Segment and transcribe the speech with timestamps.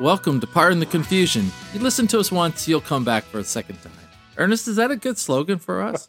[0.00, 1.52] Welcome to Pardon the Confusion.
[1.74, 3.92] You listen to us once, you'll come back for a second time.
[4.38, 6.08] Ernest, is that a good slogan for us?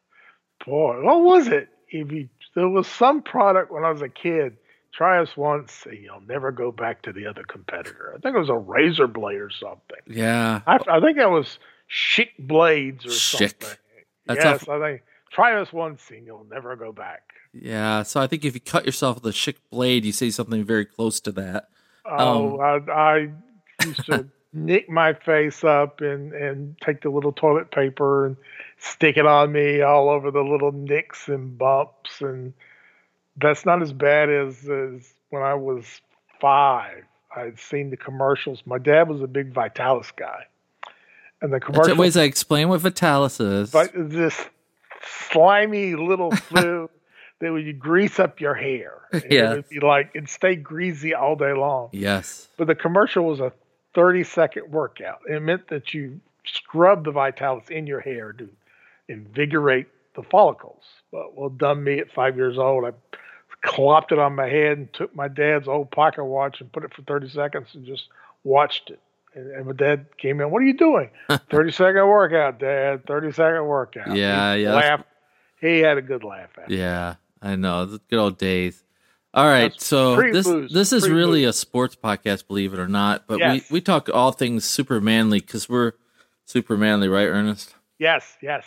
[0.64, 1.68] Boy, what was it?
[1.88, 4.56] If you, there was some product when I was a kid.
[4.92, 8.14] Try us once, and you'll never go back to the other competitor.
[8.16, 9.98] I think it was a razor blade or something.
[10.06, 10.60] Yeah.
[10.64, 11.58] I, I think that was
[11.90, 13.68] Schick Blades or something.
[14.26, 17.22] That's yes, I think try us once, and you'll never go back.
[17.52, 18.04] Yeah.
[18.04, 20.84] So I think if you cut yourself with a Schick blade, you say something very
[20.84, 21.70] close to that.
[22.06, 23.30] Oh, Um, I, I
[23.84, 28.36] used to nick my face up and, and take the little toilet paper and
[28.78, 32.20] stick it on me all over the little nicks and bumps.
[32.20, 32.52] And
[33.36, 36.00] that's not as bad as, as when I was
[36.40, 37.04] five.
[37.36, 38.62] I'd seen the commercials.
[38.64, 40.44] My dad was a big Vitalis guy.
[41.42, 41.86] And the commercials.
[41.88, 43.70] commercial, ways I explain what Vitalis is.
[43.70, 44.40] but this
[45.30, 46.90] slimy little fluid
[47.44, 49.00] that would grease up your hair.
[49.30, 49.52] Yes.
[49.52, 52.48] It would be like, it'd stay greasy all day long yes.
[52.56, 53.52] but the commercial was a
[53.94, 55.20] 30 second workout.
[55.28, 58.48] It meant that you scrub the Vitalis in your hair to
[59.08, 60.82] invigorate the follicles.
[61.12, 62.90] But well, dumb me at five years old, I
[63.64, 66.92] clopped it on my head and took my dad's old pocket watch and put it
[66.92, 68.08] for 30 seconds and just
[68.42, 69.00] watched it.
[69.34, 71.10] And, and my dad came in, What are you doing?
[71.50, 73.06] 30 second workout, Dad.
[73.06, 74.14] 30 second workout.
[74.14, 75.04] Yeah, he yeah, Laughed.
[75.60, 77.16] He had a good laugh at it.
[77.44, 77.84] I know.
[77.84, 78.82] The good old days.
[79.34, 83.26] All right, That's so this this is really a sports podcast, believe it or not.
[83.26, 83.68] But Yes.
[83.70, 85.92] we we talk all things super manly because we're
[86.44, 87.74] super manly, right, Ernest?
[87.98, 88.64] Yes, yes.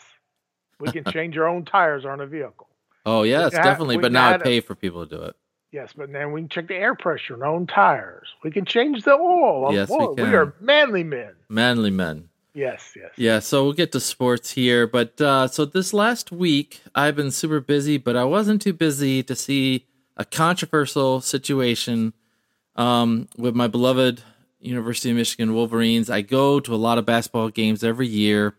[0.80, 2.68] We can change our own tires on a vehicle.
[3.06, 3.96] Oh yes, definitely.
[3.96, 5.36] we But now I pay for people to do it.
[5.72, 8.28] Yes, but then we can check the air pressure on our own tires.
[8.44, 9.74] We can change the oil.
[9.74, 10.34] Yes, we can.
[10.36, 11.34] are manly men.
[11.50, 12.30] Manly men.
[12.58, 13.12] Yes, yes.
[13.18, 14.88] Yeah, so we'll get to sports here.
[14.88, 19.22] But uh, so this last week, I've been super busy, but I wasn't too busy
[19.22, 19.86] to see
[20.18, 22.14] a controversial situation
[22.76, 24.24] um, with my beloved
[24.60, 26.10] University of Michigan Wolverines.
[26.10, 28.56] I go to a lot of basketball games every year.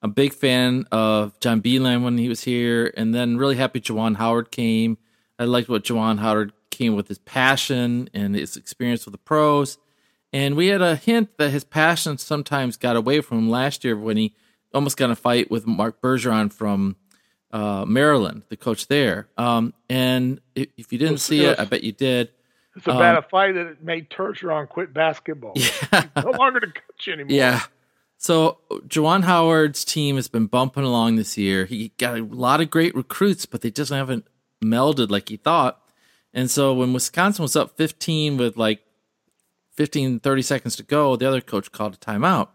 [0.00, 3.80] I'm a big fan of John Beilein when he was here, and then really happy
[3.80, 4.96] Juwan Howard came.
[5.40, 9.76] I liked what Juwan Howard came with his passion and his experience with the pros.
[10.34, 13.96] And we had a hint that his passion sometimes got away from him last year
[13.96, 14.34] when he
[14.74, 16.96] almost got in a fight with Mark Turgeon from
[17.52, 19.28] uh, Maryland, the coach there.
[19.38, 22.30] Um, and if, you didn't see it I bet you did.
[22.74, 25.52] It's about Um, a fight that it made Turgeon quit basketball.
[25.54, 26.06] Yeah.
[26.16, 27.30] no longer the coach anymore.
[27.30, 27.60] Yeah.
[28.18, 28.58] So
[28.88, 31.64] Juwan Howard's team has been bumping along this year.
[31.64, 34.26] He got a lot of great recruits, but they just haven't
[34.64, 35.80] melded like he thought.
[36.32, 38.80] And so when Wisconsin was up 15 with like
[39.74, 42.48] 15, 30 seconds to go, the other coach called a timeout.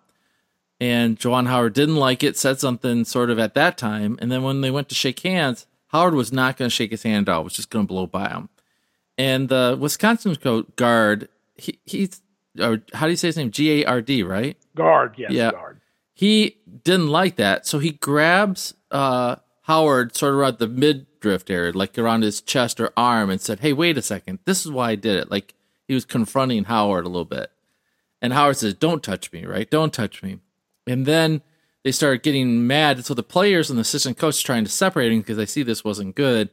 [0.81, 4.17] And Juwan Howard didn't like it, said something sort of at that time.
[4.21, 7.03] And then when they went to shake hands, Howard was not going to shake his
[7.03, 8.47] hand out, was just going to blow by him.
[9.17, 12.21] And the Wisconsin coach Gard, he, he's,
[12.57, 13.51] or how do you say his name?
[13.51, 14.55] G A R D, right?
[14.75, 15.51] Gard, yes, Yeah.
[15.51, 15.81] Gard.
[16.13, 21.73] he didn't like that, so he grabs uh, Howard sort of around the midriff area,
[21.73, 24.39] like around his chest or arm, and said, "Hey, wait a second.
[24.45, 25.53] This is why I did it." Like
[25.89, 27.51] he was confronting Howard a little bit,
[28.21, 29.69] and Howard says, "Don't touch me, right?
[29.69, 30.39] Don't touch me."
[30.87, 31.41] And then
[31.83, 35.19] they started getting mad, so the players and the assistant coach trying to separate him
[35.19, 36.49] because they see this wasn't good.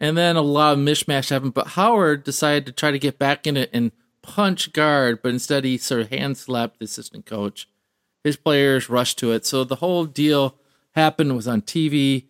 [0.00, 3.46] And then a lot of mishmash happened, but Howard decided to try to get back
[3.46, 7.68] in it and punch Gard, but instead he sort of hand slapped the assistant coach
[8.24, 9.46] his players rushed to it.
[9.46, 10.56] So the whole deal
[10.92, 12.26] happened was on TV.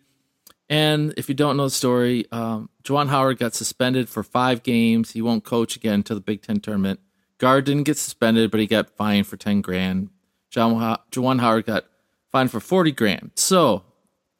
[0.69, 5.11] And if you don't know the story, um, Juwan Howard got suspended for five games.
[5.11, 6.99] He won't coach again until the Big Ten tournament.
[7.39, 10.09] Gard didn't get suspended, but he got fined for ten grand.
[10.51, 10.73] John
[11.11, 11.85] Juwan Howard got
[12.31, 13.31] fined for forty grand.
[13.35, 13.83] So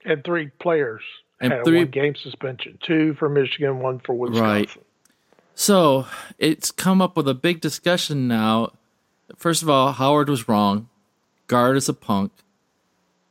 [0.06, 1.02] And three players
[1.42, 2.78] And had three- game suspension.
[2.86, 4.44] Two for Michigan, one for Wisconsin.
[4.46, 4.70] Right.
[5.56, 6.06] So
[6.38, 8.74] it's come up with a big discussion now.
[9.36, 10.90] First of all, Howard was wrong.
[11.48, 12.32] Gard is a punk.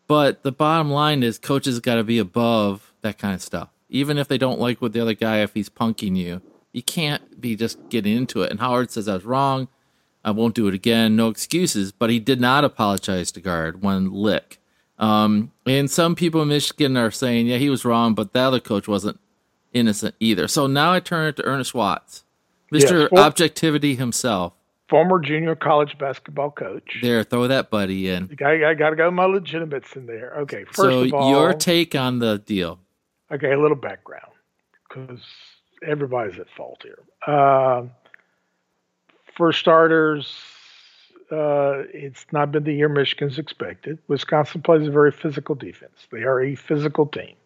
[0.07, 3.69] But the bottom line is coaches got to be above that kind of stuff.
[3.89, 6.43] Even if they don't like what the other guy, if he's punking you,
[6.73, 8.51] you can't be just getting into it.
[8.51, 9.69] And Howard says, I was wrong.
[10.25, 11.17] I won't do it again.
[11.17, 11.93] No excuses.
[11.93, 14.59] But he did not apologize to Gard one lick.
[14.99, 18.61] Um, and some people in Michigan are saying, yeah, he was wrong, but the other
[18.61, 19.19] coach wasn't
[19.73, 20.49] innocent either.
[20.49, 22.25] So now I turn it to Ernest Watts,
[22.73, 22.81] Mr.
[23.03, 24.55] Yes, for- Objectivity himself.
[24.89, 26.99] Former junior college basketball coach.
[27.03, 28.35] There, throw that buddy in.
[28.43, 30.33] I, I got to go my legitimates in there.
[30.39, 32.81] Okay, first so of all, your take on the deal?
[33.31, 34.33] Okay, a little background
[34.89, 35.21] because
[35.87, 37.35] everybody's at fault here.
[37.35, 37.91] Um
[39.37, 40.35] for starters,
[41.31, 43.99] uh, it's not been the year Michigan's expected.
[44.09, 46.09] Wisconsin plays a very physical defense.
[46.11, 47.37] They are a physical team.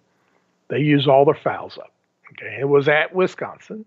[0.69, 1.93] They use all their fouls up.
[2.32, 3.84] Okay, it was at Wisconsin.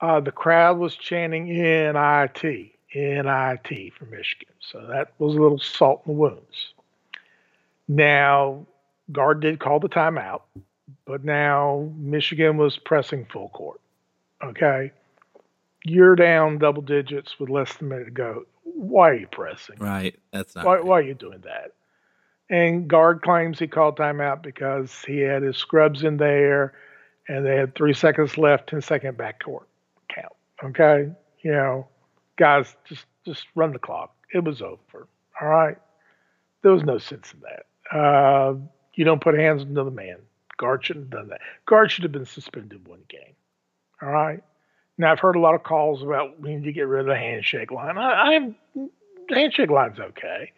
[0.00, 2.42] Uh, the crowd was chanting NIT,
[2.94, 4.54] NIT for Michigan.
[4.60, 6.72] So that was a little salt in the wounds.
[7.86, 8.66] Now,
[9.12, 10.42] Gard did call the timeout,
[11.06, 13.80] but now Michigan was pressing full court.
[14.42, 14.92] Okay.
[15.84, 18.44] You're down double digits with less than a minute to go.
[18.62, 19.76] Why are you pressing?
[19.78, 20.18] Right.
[20.32, 20.64] That's not.
[20.64, 21.72] Why, why are you doing that?
[22.50, 26.74] And Gard claims he called timeout because he had his scrubs in there
[27.28, 29.64] and they had three seconds left, 10 second backcourt
[30.08, 30.32] count.
[30.62, 31.10] Okay.
[31.42, 31.88] You know,
[32.36, 34.14] guys, just just run the clock.
[34.32, 35.08] It was over.
[35.40, 35.76] All right.
[36.62, 37.96] There was no sense in that.
[37.96, 38.54] Uh,
[38.94, 40.18] you don't put hands on the man.
[40.56, 41.40] Gard shouldn't have done that.
[41.66, 43.34] Gard should have been suspended one game.
[44.02, 44.42] All right.
[44.98, 47.16] Now I've heard a lot of calls about we need to get rid of the
[47.16, 47.98] handshake line.
[47.98, 50.52] I, I the handshake line's okay.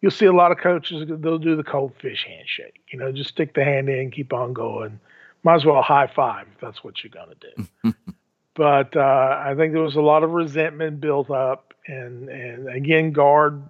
[0.00, 2.80] You'll see a lot of coaches they'll do the cold fish handshake.
[2.92, 5.00] You know, just stick the hand in, keep on going.
[5.42, 7.94] Might as well high five if that's what you're gonna do.
[8.54, 13.12] but uh, I think there was a lot of resentment built up, and and again,
[13.12, 13.62] Gard.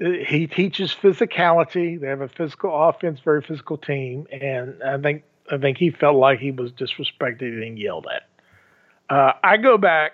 [0.00, 2.00] He teaches physicality.
[2.00, 6.16] They have a physical offense, very physical team, and I think I think he felt
[6.16, 9.14] like he was disrespected and yelled at.
[9.14, 10.12] Uh, I go back.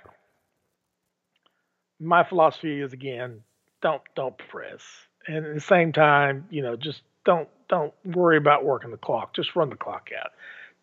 [2.00, 3.43] My philosophy is again,
[3.81, 4.83] don't don't press,
[5.29, 9.35] and at the same time, you know, just don't don't worry about working the clock.
[9.35, 10.32] Just run the clock out.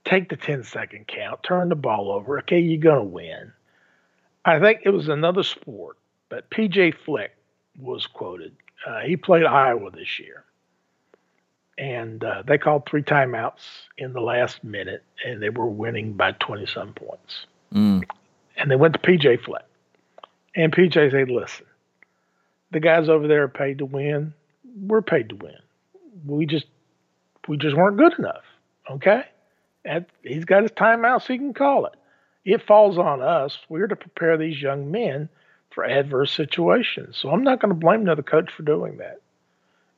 [0.05, 1.43] Take the 10 second count.
[1.43, 2.39] Turn the ball over.
[2.39, 3.51] Okay, you're gonna win.
[4.45, 5.97] I think it was another sport,
[6.29, 7.31] but PJ Fleck
[7.77, 8.55] was quoted.
[8.85, 10.43] Uh, he played Iowa this year,
[11.77, 13.61] and uh, they called three timeouts
[13.97, 17.45] in the last minute, and they were winning by 20 some points.
[17.73, 18.03] Mm.
[18.57, 19.65] And they went to PJ Fleck.
[20.55, 21.65] And PJ said, listen,
[22.71, 24.33] the guys over there are paid to win.
[24.75, 25.57] We're paid to win.
[26.25, 26.65] We just
[27.47, 28.43] we just weren't good enough.
[28.89, 29.23] Okay?
[29.85, 31.93] And he's got his timeout so he can call it.
[32.45, 33.57] It falls on us.
[33.69, 35.29] We're to prepare these young men
[35.73, 37.17] for adverse situations.
[37.17, 39.21] So I'm not going to blame another coach for doing that.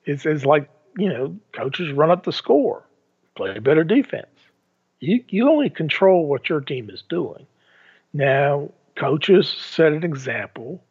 [0.06, 2.84] It's, it's like, you know, coaches run up the score,
[3.36, 4.28] play better defense.
[5.00, 7.46] You, you only control what your team is doing.
[8.14, 10.82] Now, coaches set an example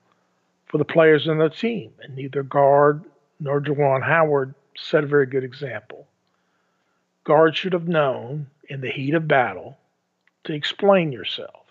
[0.67, 3.05] for the players in the team, and neither Gard
[3.41, 6.07] nor Juwan Howard set a very good example.
[7.25, 9.79] Gard should have known in the heat of battle
[10.45, 11.64] to explain yourself.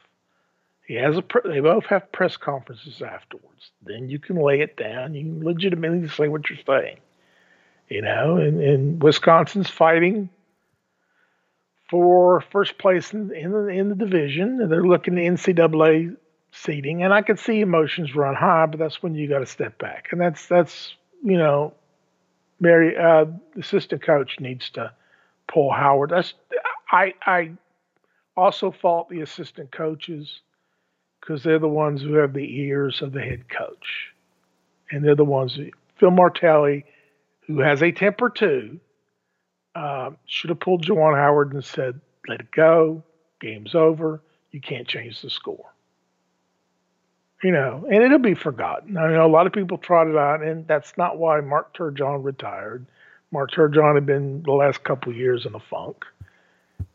[0.85, 1.23] He has a.
[1.45, 3.71] They both have press conferences afterwards.
[3.81, 5.15] Then you can lay it down.
[5.15, 6.97] You can legitimately say what you're saying.
[7.89, 10.29] You know, and, and Wisconsin's fighting
[11.89, 14.59] for first place in, in the in the division.
[14.61, 16.17] And they're looking at NCAA
[16.51, 19.77] seating, and I can see emotions run high, but that's when you got to step
[19.79, 21.73] back, and that's that's you know,
[22.59, 24.91] Mary, uh, the assistant coach needs to
[25.47, 26.09] pull Howard.
[26.11, 26.33] That's
[26.91, 27.53] I I
[28.35, 30.41] also fault the assistant coaches
[31.23, 34.13] because they're the ones who have the ears of the head coach,
[34.91, 35.57] and they're the ones.
[35.97, 36.85] Phil Martelli,
[37.47, 38.79] who has a temper too,
[39.73, 43.03] uh, should have pulled Juwan Howard and said, "Let it go.
[43.39, 44.21] Game's over.
[44.51, 45.73] You can't change the score."
[47.41, 48.97] You know, and it'll be forgotten.
[48.97, 52.85] I know a lot of people trotted out, and that's not why Mark Turgeon retired.
[53.31, 56.05] Mark Turgeon had been the last couple years in a funk,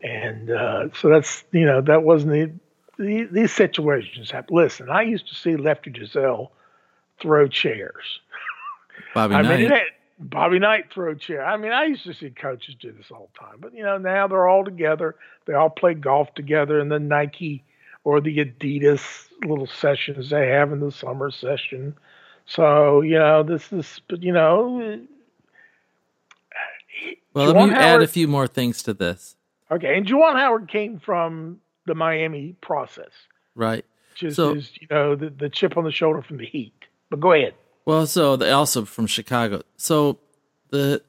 [0.01, 2.51] and uh, so that's you know that wasn't the,
[2.99, 4.55] the, these situations happen.
[4.55, 6.49] Listen, I used to see Lefty Driesell
[7.21, 8.19] throw chairs.
[9.15, 9.59] Bobby I Knight.
[9.59, 9.83] mean, it,
[10.19, 11.45] Bobby Knight throw chair.
[11.45, 13.97] I mean, I used to see coaches do this all the time, but you know
[13.97, 15.15] now they're all together.
[15.45, 17.63] They all play golf together in the Nike
[18.03, 21.95] or the Adidas little sessions they have in the summer session.
[22.45, 24.99] So you know this is, but you know.
[27.33, 29.37] well, let Juwan me add a few more things to this.
[29.71, 33.09] Okay, and Juwan Howard came from the Miami process,
[33.55, 33.83] Right.
[34.13, 36.73] which is, So- is you know the, the chip on the shoulder from the Heat.
[37.09, 37.55] But go ahead.
[37.85, 39.63] Well, so they also from Chicago.
[39.77, 40.19] So
[40.69, 41.01] the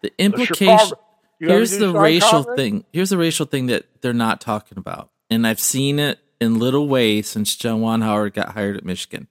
[0.00, 0.92] the The implication
[1.40, 2.84] here's the racial thing.
[2.92, 6.86] Here's the racial thing that they're not talking about, and I've seen it in little
[6.88, 9.26] ways since John Juwan Howard got hired at Michigan.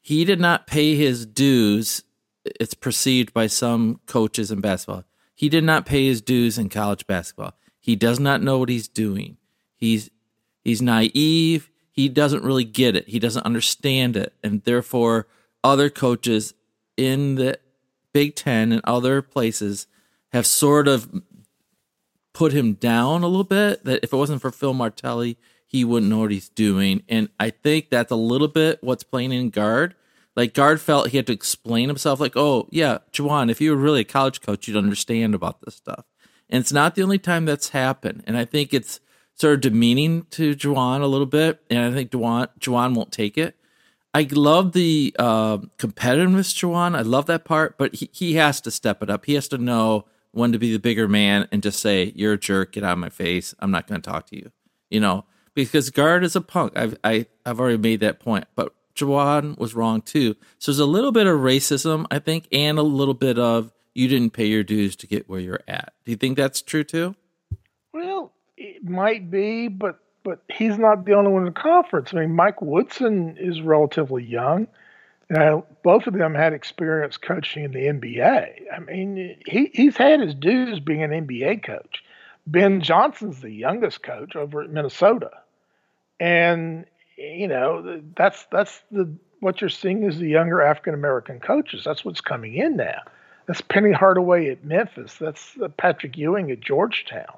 [0.00, 2.02] He did not pay his dues.
[2.44, 5.04] It's perceived by some coaches in basketball.
[5.36, 7.54] He did not pay his dues in college basketball.
[7.80, 9.36] He does not know what he's doing.
[9.76, 10.10] He's
[10.64, 11.70] he's naive.
[11.90, 13.08] He doesn't really get it.
[13.08, 15.28] He doesn't understand it, and therefore,
[15.62, 16.54] other coaches
[16.96, 17.58] in the
[18.12, 19.86] Big Ten and other places
[20.32, 21.22] have sort of
[22.32, 23.84] put him down a little bit.
[23.84, 27.02] That if it wasn't for Phil Martelli, he wouldn't know what he's doing.
[27.08, 29.94] And I think that's a little bit what's playing in Gard.
[30.36, 32.20] Like Gard felt he had to explain himself.
[32.20, 35.74] Like, oh yeah, Juwan, if you were really a college coach, you'd understand about this
[35.74, 36.04] stuff.
[36.48, 38.22] And it's not the only time that's happened.
[38.26, 39.00] And I think it's
[39.36, 41.60] sort of demeaning to Juwan a little bit.
[41.70, 43.56] And I think Juwan Juwan won't take it.
[44.14, 46.96] I love the uh, competitiveness, Juwan.
[46.96, 49.26] I love that part, but he, he has to step it up.
[49.26, 52.38] He has to know when to be the bigger man and just say, "You're a
[52.38, 52.72] jerk.
[52.72, 53.54] Get out of my face.
[53.58, 54.52] I'm not going to talk to you."
[54.88, 55.24] You know,
[55.54, 56.76] because Gard is a punk.
[56.76, 60.36] I've I, I've already made that point, but Juwan was wrong too.
[60.58, 64.08] So there's a little bit of racism, I think, and a little bit of you
[64.08, 65.92] didn't pay your dues to get where you're at.
[66.04, 67.14] Do you think that's true too?
[67.92, 72.14] Well, it might be, but but he's not the only one in the conference.
[72.14, 74.66] I mean, Mike Woodson is relatively young.
[75.28, 78.72] Now, both of them had experience coaching in the NBA.
[78.74, 82.02] I mean, he, he's had his dues being an NBA coach.
[82.46, 85.30] Ben Johnson's the youngest coach over at Minnesota,
[86.20, 86.84] and
[87.16, 91.84] you know that's that's the what you're seeing is the younger African American coaches.
[91.84, 93.00] That's what's coming in now.
[93.46, 95.16] That's Penny Hardaway at Memphis.
[95.18, 97.36] That's uh, Patrick Ewing at Georgetown.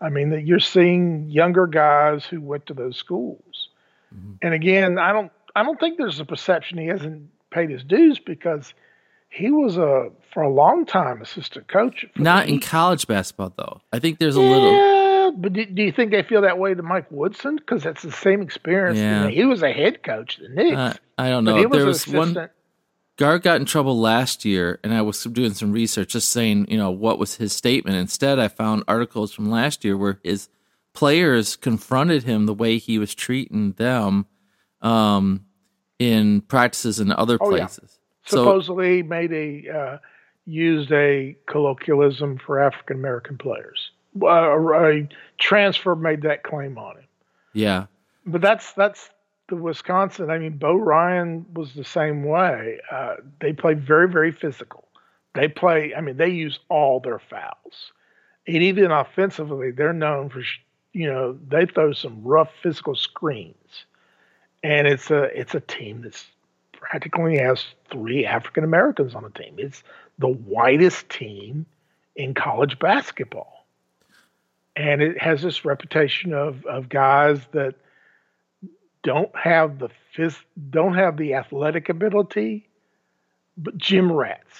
[0.00, 3.68] I mean, that you're seeing younger guys who went to those schools.
[4.14, 4.32] Mm-hmm.
[4.42, 8.18] And again, I don't I don't think there's a perception he hasn't paid his dues
[8.18, 8.74] because
[9.28, 12.04] he was a for a long time assistant coach.
[12.16, 13.80] Not in college basketball though.
[13.92, 15.32] I think there's a little yeah, little.
[15.32, 17.56] But do, do, you think they feel that way to Mike Woodson?
[17.56, 18.98] Because that's the same experience.
[18.98, 19.28] Yeah.
[19.28, 20.76] He was a head coach the Knicks.
[20.76, 21.68] Uh, I don't know.
[21.68, 22.48] there was one.
[23.16, 26.76] Gard got in trouble last year, and I was doing some research, just saying, you
[26.76, 27.96] know, what was his statement.
[27.96, 30.50] Instead, I found articles from last year where his
[30.92, 34.26] players confronted him the way he was treating them
[34.82, 35.46] um,
[35.98, 37.98] in practices in other oh, places.
[38.26, 38.30] Yeah.
[38.30, 39.98] Supposedly, so, made a uh,
[40.44, 43.90] used a colloquialism for African American players.
[44.20, 45.08] Uh, a
[45.38, 47.04] transfer made that claim on him.
[47.52, 47.86] Yeah,
[48.26, 49.08] but that's that's
[49.48, 52.80] the Wisconsin, I mean, Bo Ryan was the same way.
[52.90, 54.88] Uh, they play very, very physical.
[55.34, 57.92] They play, I mean, they use all their fouls.
[58.46, 60.42] And even offensively, they're known for,
[60.92, 63.84] you know, they throw some rough physical screens.
[64.62, 66.26] And it's a it's a team that's
[66.72, 69.56] practically has three African Americans on the team.
[69.58, 69.82] It's
[70.18, 71.66] the whitest team
[72.16, 73.66] in college basketball.
[74.74, 77.76] And it has this reputation of of guys that–
[79.06, 82.68] don't have the phys- don't have the athletic ability,
[83.56, 84.58] but gym rats.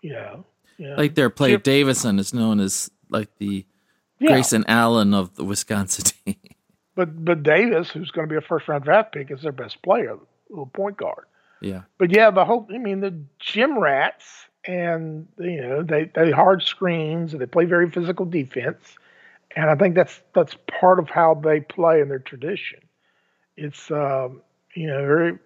[0.00, 0.44] You know,
[0.78, 3.66] you know like their player Davison is known as like the
[4.18, 4.30] yeah.
[4.30, 6.36] Grayson Allen of the Wisconsin team.
[6.94, 9.82] But but Davis, who's going to be a first round draft pick, is their best
[9.82, 10.16] player,
[10.48, 11.26] little point guard.
[11.60, 11.82] Yeah.
[11.98, 14.24] But yeah, the whole I mean the gym rats
[14.64, 18.96] and you know they they hard screens and they play very physical defense,
[19.54, 22.80] and I think that's that's part of how they play in their tradition
[23.56, 24.42] it's um,
[24.74, 25.38] you know very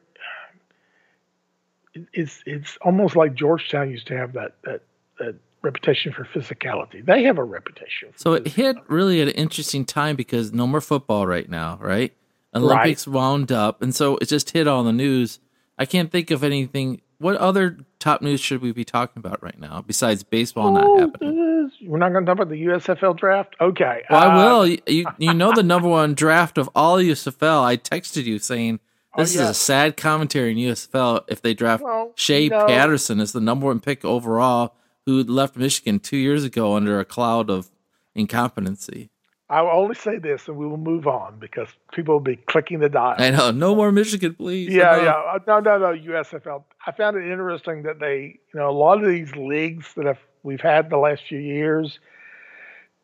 [2.12, 4.82] it's it's almost like Georgetown used to have that that
[5.18, 7.04] that reputation for physicality.
[7.04, 8.10] They have a reputation.
[8.16, 12.12] so it hit really at an interesting time because no more football right now, right?
[12.54, 13.14] Olympics right.
[13.14, 15.38] wound up, and so it just hit all the news.
[15.78, 17.02] I can't think of anything.
[17.18, 21.00] What other top news should we be talking about right now besides baseball oh, not
[21.00, 21.47] happening?
[21.82, 23.54] We're not going to talk about the USFL draft.
[23.60, 24.02] Okay.
[24.10, 24.66] Well, uh, I will.
[24.66, 27.62] You you know the number one draft of all USFL.
[27.62, 28.80] I texted you saying
[29.14, 29.44] oh, this oh, yeah.
[29.44, 32.66] is a sad commentary in USFL if they draft well, Shea no.
[32.66, 34.74] Patterson as the number one pick overall,
[35.06, 37.70] who left Michigan two years ago under a cloud of
[38.14, 39.10] incompetency.
[39.50, 42.80] I will only say this, and we will move on because people will be clicking
[42.80, 43.14] the dial.
[43.16, 43.50] I know.
[43.50, 44.68] No more Michigan, please.
[44.68, 45.12] Yeah, yeah.
[45.12, 45.86] Uh, no, no, no.
[45.98, 46.64] USFL.
[46.86, 50.18] I found it interesting that they, you know, a lot of these leagues that have
[50.42, 51.98] we've had the last few years,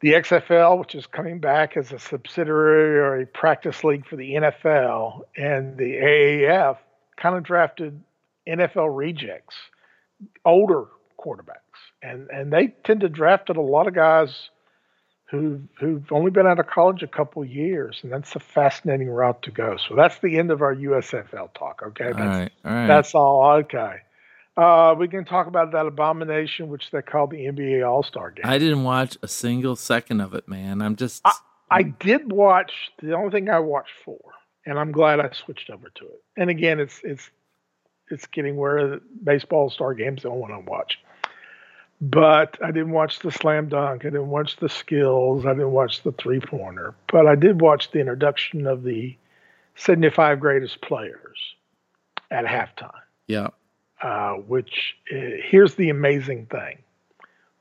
[0.01, 4.35] the XFL, which is coming back as a subsidiary or a practice league for the
[4.35, 6.79] NFL, and the AAF
[7.17, 8.01] kind of drafted
[8.47, 9.55] NFL rejects,
[10.45, 10.87] older
[11.19, 11.57] quarterbacks,
[12.03, 14.51] and and they tend to draft a lot of guys
[15.31, 19.43] who who've only been out of college a couple years, and that's a fascinating route
[19.43, 19.77] to go.
[19.77, 21.83] So that's the end of our USFL talk.
[21.87, 22.87] Okay, that's, all right, all right.
[22.87, 23.53] that's all.
[23.61, 23.97] Okay,
[24.57, 28.45] uh, we can talk about that abomination, which they call the NBA All Star Game.
[28.45, 30.83] I didn't watch a single second of it, man.
[30.83, 31.23] I'm just.
[31.25, 31.33] I,
[31.71, 34.21] I did watch the only thing I watched for,
[34.67, 36.23] and I'm glad I switched over to it.
[36.37, 37.31] And again, it's it's
[38.11, 40.99] it's getting where baseball star games the only one I watch
[42.11, 44.05] but I didn't watch the slam dunk.
[44.05, 45.47] I didn't watch the skills.
[45.47, 46.95] I didn't watch the three pointer.
[47.11, 49.17] But I did watch the introduction of the
[49.77, 51.39] 75 greatest players
[52.31, 52.93] at halftime.
[53.27, 53.49] Yeah.
[54.05, 55.17] Uh, which uh,
[55.49, 56.77] here's the amazing thing.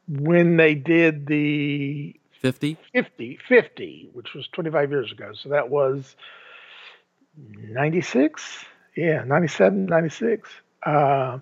[0.10, 2.78] When they did the 50?
[2.92, 5.32] 50, 50, which was 25 years ago.
[5.42, 6.18] So that was
[7.38, 8.66] 96?
[8.98, 10.50] Yeah, 97, 96.
[10.86, 11.40] Uh,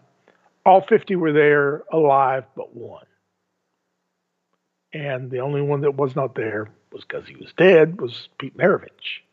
[0.67, 3.07] all 50 were there alive but one.
[4.93, 8.55] And the only one that was not there was because he was dead was Pete
[8.55, 9.23] Maravich.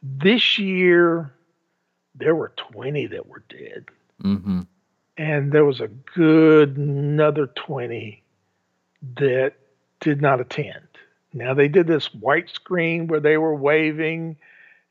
[0.00, 1.34] This year,
[2.14, 3.86] there were 20 that were dead.
[4.22, 4.60] Mm-hmm.
[5.16, 8.22] And there was a good another 20
[9.16, 9.52] that
[10.00, 10.86] did not attend.
[11.32, 14.36] Now they did this white screen where they were waving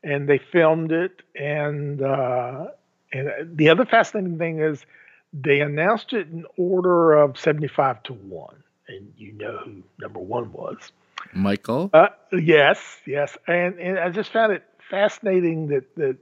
[0.02, 1.22] and they filmed it.
[1.36, 2.68] And uh,
[3.12, 4.84] and the other fascinating thing is
[5.32, 10.52] they announced it in order of 75 to 1 and you know who number 1
[10.52, 10.92] was.
[11.32, 11.90] Michael?
[11.92, 13.36] Uh, yes yes.
[13.46, 16.16] And and I just found it fascinating that that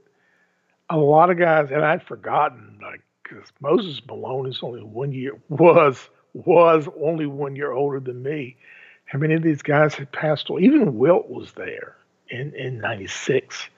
[0.89, 5.39] a lot of guys and I'd forgotten like because Moses Malone is only one year
[5.49, 8.57] was was only one year older than me
[9.05, 11.95] how many of these guys had passed away even Wilt was there
[12.29, 13.69] in in 96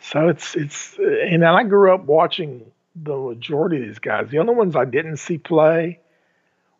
[0.00, 4.28] so it's it's and I grew up watching the majority of these guys.
[4.30, 6.00] The only ones I didn't see play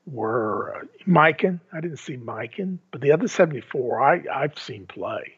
[0.07, 1.61] were uh, Mikan.
[1.73, 5.35] I didn't see Mikan, but the other 74 I I've seen play,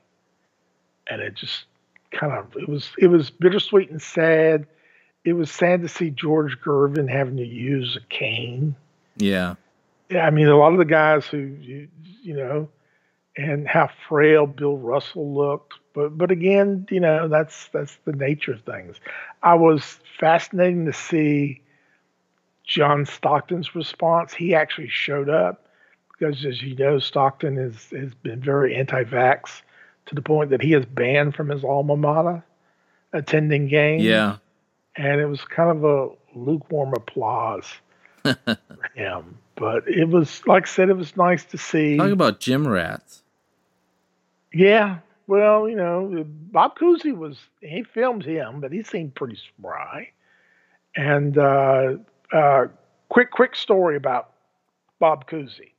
[1.08, 1.64] and it just
[2.10, 4.66] kind of it was it was bittersweet and sad.
[5.24, 8.76] It was sad to see George Gervin having to use a cane.
[9.16, 9.54] Yeah.
[10.10, 11.88] Yeah, I mean a lot of the guys who you,
[12.22, 12.68] you know,
[13.36, 18.52] and how frail Bill Russell looked but but again, you know, that's that's the nature
[18.52, 18.96] of things.
[19.42, 21.62] I was fascinating to see
[22.64, 24.34] John Stockton's response.
[24.34, 25.66] He actually showed up
[26.10, 29.62] because, as you know, Stockton has has been very anti-vax
[30.06, 32.44] to the point that he is banned from his alma mater
[33.12, 34.02] attending games.
[34.02, 34.38] Yeah,
[34.96, 37.66] and it was kind of a lukewarm applause
[38.22, 38.58] for
[38.94, 39.38] him.
[39.56, 41.96] But it was, like I said, it was nice to see.
[41.96, 43.22] Talk about gym rats.
[44.52, 50.10] Yeah, well, you know, Bob Cousy was he filmed him, but he seemed pretty spry.
[50.96, 51.94] And uh,
[52.32, 52.66] uh,
[53.08, 54.30] quick, quick story about
[54.98, 55.72] Bob Cousy.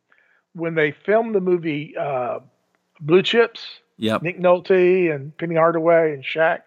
[0.53, 2.39] When they filmed the movie uh,
[2.99, 3.61] Blue Chips,
[3.97, 4.21] yep.
[4.21, 6.61] Nick Nolte and Penny Hardaway and Shaq,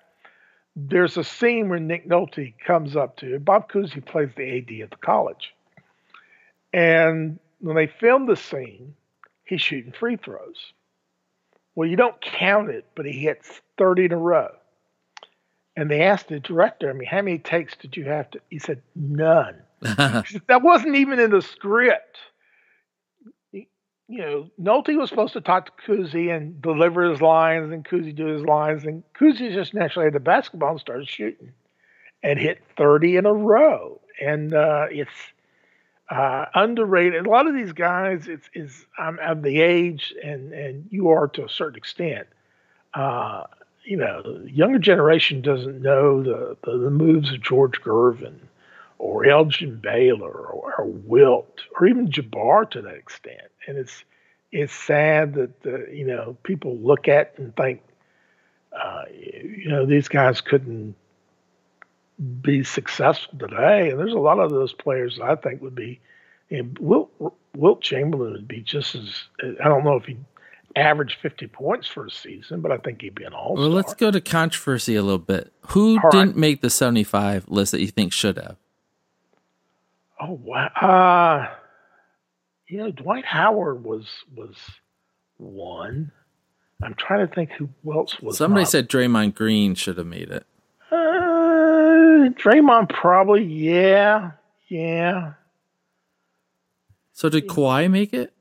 [0.86, 4.90] there's a scene where Nick Nolte comes up to Bob Cousy plays the AD at
[4.90, 5.54] the college,
[6.72, 8.94] and when they filmed the scene,
[9.44, 10.72] he's shooting free throws
[11.78, 14.48] well, you don't count it, but he hits 30 in a row.
[15.76, 18.40] And they asked the director, I mean, how many takes did you have to?
[18.50, 19.54] He said, none.
[19.84, 22.18] said, that wasn't even in the script.
[24.08, 28.14] You know, Nolte was supposed to talk to Cousy and deliver his lines, and Cousy
[28.14, 31.52] do his lines, and Cousy just naturally had the basketball and started shooting
[32.22, 34.00] and hit 30 in a row.
[34.18, 35.10] And uh, it's
[36.10, 37.26] uh, underrated.
[37.26, 41.28] A lot of these guys, it's is I'm of the age, and and you are
[41.28, 42.26] to a certain extent.
[42.94, 43.44] Uh,
[43.84, 48.38] you know, the younger generation doesn't know the, the, the moves of George Gervin
[48.98, 53.50] or Elgin Baylor or, or, Wilt or even Jabbar to that extent.
[53.66, 54.04] And it's
[54.50, 57.82] it's sad that the, you know people look at and think,
[58.72, 60.94] uh, you know, these guys couldn't
[62.40, 63.90] be successful today.
[63.90, 66.00] And there's a lot of those players I think would be.
[66.50, 70.16] Know, Wilt, Wilt Chamberlain would be just as I don't know if he
[70.76, 73.94] averaged 50 points for a season, but I think he'd be an all Well, let's
[73.94, 75.52] go to controversy a little bit.
[75.68, 76.36] Who all didn't right.
[76.36, 78.56] make the 75 list that you think should have?
[80.20, 80.66] Oh wow.
[80.66, 81.54] Uh,
[82.66, 84.56] you know, Dwight Howard was was
[85.36, 86.12] one.
[86.82, 88.36] I'm trying to think who else was.
[88.36, 88.70] Somebody not.
[88.70, 90.46] said Draymond Green should have made it.
[90.92, 94.32] Uh, Draymond probably, yeah,
[94.68, 95.32] yeah.
[97.12, 98.32] So did Kawhi make it?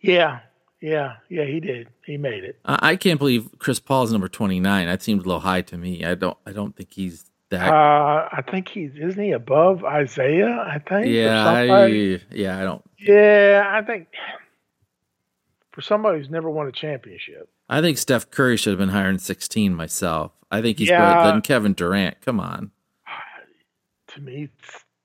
[0.00, 0.40] Yeah,
[0.80, 1.44] yeah, yeah.
[1.44, 1.88] He did.
[2.06, 2.60] He made it.
[2.64, 4.86] I, I can't believe Chris Paul is number twenty nine.
[4.86, 6.04] That seems a little high to me.
[6.04, 6.38] I don't.
[6.46, 7.72] I don't think he's that.
[7.72, 10.64] Uh, I think he's isn't he above Isaiah?
[10.66, 11.06] I think.
[11.06, 11.86] Yeah, I,
[12.30, 12.58] yeah.
[12.58, 12.82] I don't.
[12.98, 14.08] Yeah, I think
[15.72, 17.48] for somebody who's never won a championship.
[17.68, 20.32] I think Steph Curry should have been higher than 16 myself.
[20.50, 21.14] I think he's yeah.
[21.14, 22.20] better than Kevin Durant.
[22.20, 22.70] Come on.
[24.08, 24.48] To me,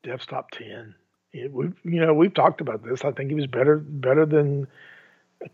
[0.04, 0.94] Steph's top 10.
[1.34, 3.04] we you know, we've talked about this.
[3.04, 4.68] I think he was better better than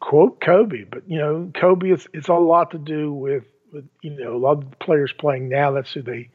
[0.02, 4.10] quote Kobe, but you know, Kobe is it's a lot to do with with you
[4.10, 6.30] know, a lot of the players playing now, that's who they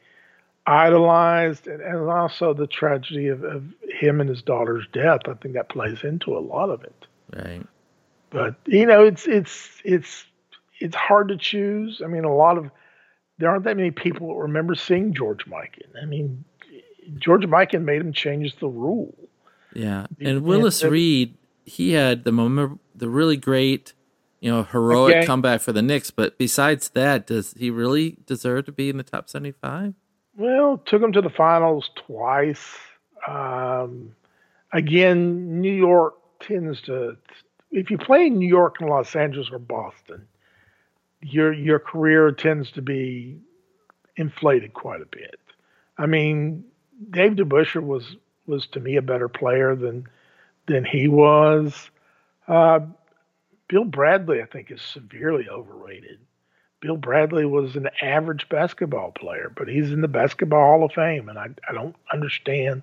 [0.65, 5.21] idolized and, and also the tragedy of, of him and his daughter's death.
[5.27, 7.07] I think that plays into a lot of it.
[7.35, 7.65] Right.
[8.29, 10.25] But you know, it's it's it's
[10.79, 12.01] it's hard to choose.
[12.03, 12.71] I mean, a lot of
[13.37, 16.01] there aren't that many people that remember seeing George Mikan.
[16.01, 16.45] I mean,
[17.17, 19.15] George Mikan made him change the rule.
[19.73, 23.93] Yeah, and Willis Reed, he had the moment, the really great,
[24.39, 25.25] you know, heroic okay.
[25.25, 26.11] comeback for the Knicks.
[26.11, 29.93] But besides that, does he really deserve to be in the top seventy-five?
[30.41, 32.75] Well, took him to the finals twice.
[33.27, 34.15] Um,
[34.73, 37.15] again, New York tends to,
[37.69, 40.27] if you play in New York and Los Angeles or Boston,
[41.21, 43.37] your your career tends to be
[44.15, 45.39] inflated quite a bit.
[45.99, 46.63] I mean,
[47.11, 48.15] Dave DeBusschere was
[48.47, 50.07] was to me a better player than
[50.65, 51.91] than he was.
[52.47, 52.79] Uh,
[53.67, 56.17] Bill Bradley, I think, is severely overrated.
[56.81, 61.29] Bill Bradley was an average basketball player, but he's in the Basketball Hall of Fame,
[61.29, 62.81] and I, I don't understand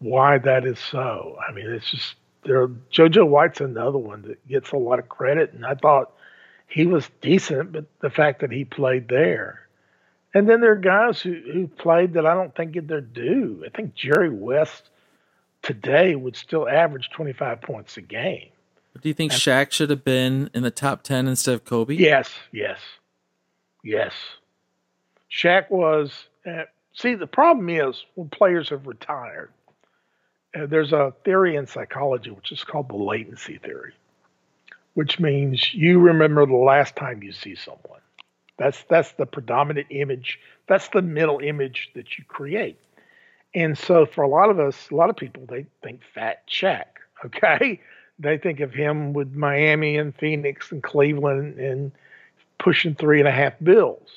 [0.00, 1.38] why that is so.
[1.48, 2.66] I mean, it's just there.
[2.66, 6.12] JoJo White's another one that gets a lot of credit, and I thought
[6.66, 9.60] he was decent, but the fact that he played there.
[10.34, 13.62] And then there are guys who, who played that I don't think get their due.
[13.64, 14.90] I think Jerry West
[15.62, 18.48] today would still average 25 points a game.
[19.00, 21.94] Do you think Shaq should have been in the top 10 instead of Kobe?
[21.94, 22.78] Yes, yes.
[23.82, 24.12] Yes.
[25.30, 26.28] Shaq was.
[26.94, 29.50] See, the problem is when players have retired,
[30.54, 33.94] uh, there's a theory in psychology which is called the latency theory,
[34.94, 38.00] which means you remember the last time you see someone.
[38.58, 40.38] That's that's the predominant image.
[40.68, 42.78] That's the mental image that you create.
[43.54, 46.84] And so for a lot of us, a lot of people, they think Fat Shaq.
[47.24, 47.80] Okay,
[48.18, 51.92] they think of him with Miami and Phoenix and Cleveland and
[52.62, 54.08] pushing three and a half bills.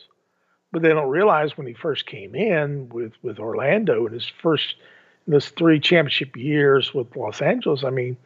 [0.72, 4.76] But they don't realize when he first came in with, with Orlando in his first
[5.26, 8.18] in those three championship years with Los Angeles, I mean,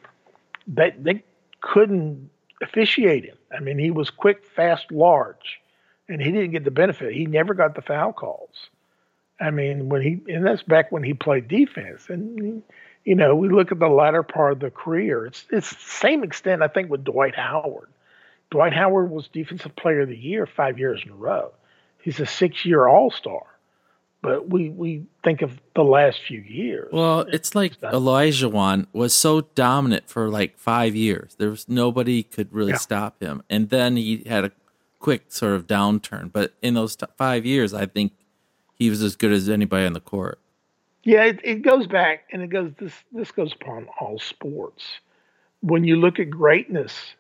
[0.67, 1.23] they they
[1.61, 2.29] couldn't
[2.61, 3.37] officiate him.
[3.55, 5.59] I mean, he was quick, fast, large,
[6.07, 7.13] and he didn't get the benefit.
[7.13, 8.69] He never got the foul calls.
[9.39, 12.09] I mean, when he and that's back when he played defense.
[12.09, 12.61] And
[13.05, 15.25] you know, we look at the latter part of the career.
[15.25, 17.89] It's it's the same extent I think with Dwight Howard.
[18.51, 21.51] Dwight Howard was Defensive Player of the Year five years in a row.
[22.01, 23.43] He's a six-year All-Star,
[24.21, 26.89] but we we think of the last few years.
[26.91, 31.35] Well, it's like Olajuwon was so dominant for like five years.
[31.35, 32.77] There was nobody could really yeah.
[32.77, 34.51] stop him, and then he had a
[34.99, 36.31] quick sort of downturn.
[36.31, 38.13] But in those t- five years, I think
[38.73, 40.39] he was as good as anybody on the court.
[41.03, 42.71] Yeah, it, it goes back, and it goes.
[42.79, 44.85] This this goes upon all sports.
[45.61, 47.13] When you look at greatness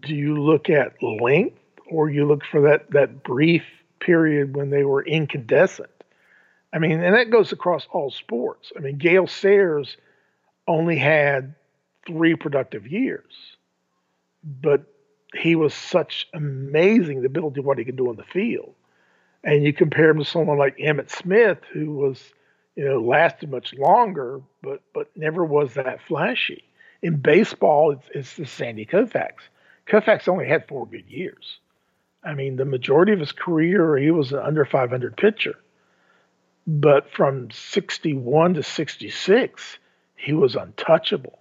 [0.00, 1.58] do you look at length
[1.90, 3.64] or you look for that that brief
[4.00, 5.90] period when they were incandescent?
[6.72, 8.72] I mean, and that goes across all sports.
[8.76, 9.96] I mean, Gale Sayers
[10.66, 11.54] only had
[12.06, 13.32] three productive years,
[14.42, 14.84] but
[15.34, 18.74] he was such amazing the ability of what he could do on the field.
[19.42, 22.32] And you compare him to someone like Emmitt Smith, who was,
[22.76, 26.64] you know, lasted much longer, but but never was that flashy.
[27.02, 29.32] In baseball, it's, it's the Sandy Koufax.
[29.86, 31.58] Koufax only had four good years.
[32.22, 35.56] I mean, the majority of his career, he was an under 500 pitcher.
[36.66, 39.78] But from 61 to 66,
[40.16, 41.38] he was untouchable.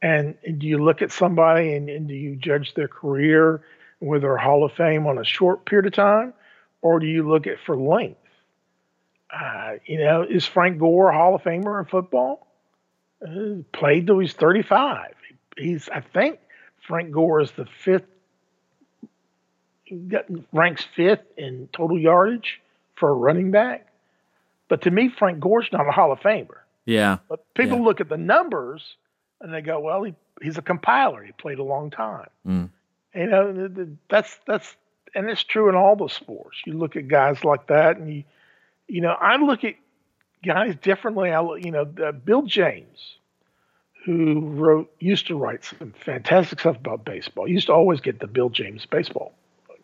[0.00, 3.62] And, do you look at somebody and, and do you judge their career
[4.00, 6.34] with their Hall of Fame on a short period of time?
[6.80, 8.18] Or do you look at for length?
[9.32, 12.48] Uh, you know, is Frank Gore a Hall of Famer in football?
[13.24, 15.14] Uh, played till he's 35.
[15.56, 16.40] He's, I think,
[16.92, 18.04] Frank Gore is the fifth,
[20.52, 22.60] ranks fifth in total yardage
[22.96, 23.86] for a running back.
[24.68, 26.58] But to me, Frank Gore's not a Hall of Famer.
[26.84, 27.16] Yeah.
[27.30, 27.84] But people yeah.
[27.84, 28.96] look at the numbers
[29.40, 31.22] and they go, well, he, he's a compiler.
[31.24, 32.28] He played a long time.
[32.46, 32.68] Mm.
[33.14, 34.76] You know, that's, that's,
[35.14, 36.58] and it's true in all the sports.
[36.66, 38.24] You look at guys like that and you,
[38.86, 39.76] you know, I look at
[40.44, 41.30] guys differently.
[41.30, 43.16] I, you know, uh, Bill James
[44.04, 47.46] who wrote used to write some fantastic stuff about baseball.
[47.46, 49.32] He used to always get the Bill James baseball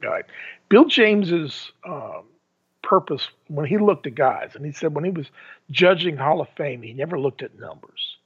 [0.01, 0.25] guide.
[0.69, 2.25] Bill James's um,
[2.83, 5.27] purpose when he looked at guys, and he said when he was
[5.71, 8.17] judging Hall of Fame, he never looked at numbers.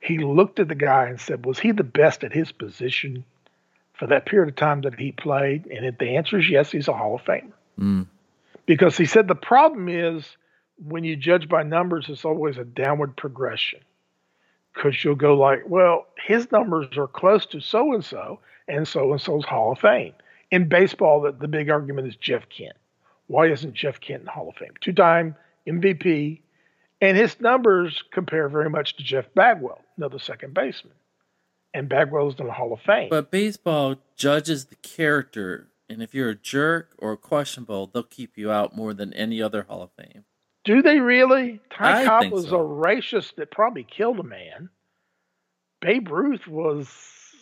[0.00, 3.24] He looked at the guy and said, was he the best at his position
[3.92, 5.66] for that period of time that he played?
[5.66, 7.52] And if the answer is yes, he's a Hall of Famer.
[7.78, 8.06] Mm.
[8.66, 10.24] Because he said the problem is
[10.84, 13.80] when you judge by numbers, it's always a downward progression
[14.74, 19.12] because you'll go like, well, his numbers are close to so and so, and so
[19.12, 20.14] and so's Hall of Fame.
[20.50, 22.76] In baseball, the, the big argument is Jeff Kent.
[23.26, 24.74] Why isn't Jeff Kent in Hall of Fame?
[24.80, 25.34] Two time
[25.66, 26.40] MVP,
[27.00, 30.94] and his numbers compare very much to Jeff Bagwell, another second baseman.
[31.74, 33.08] And Bagwell's in the Hall of Fame.
[33.08, 38.50] But baseball judges the character, and if you're a jerk or questionable, they'll keep you
[38.50, 40.24] out more than any other Hall of Fame.
[40.64, 41.60] Do they really?
[41.70, 42.60] Ty I Cobb was so.
[42.60, 44.68] a racist that probably killed a man.
[45.80, 46.88] Babe Ruth was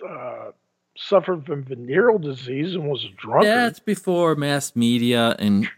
[0.08, 0.52] uh,
[0.96, 3.46] suffered from venereal disease and was a drunkard.
[3.46, 5.68] That's before mass media and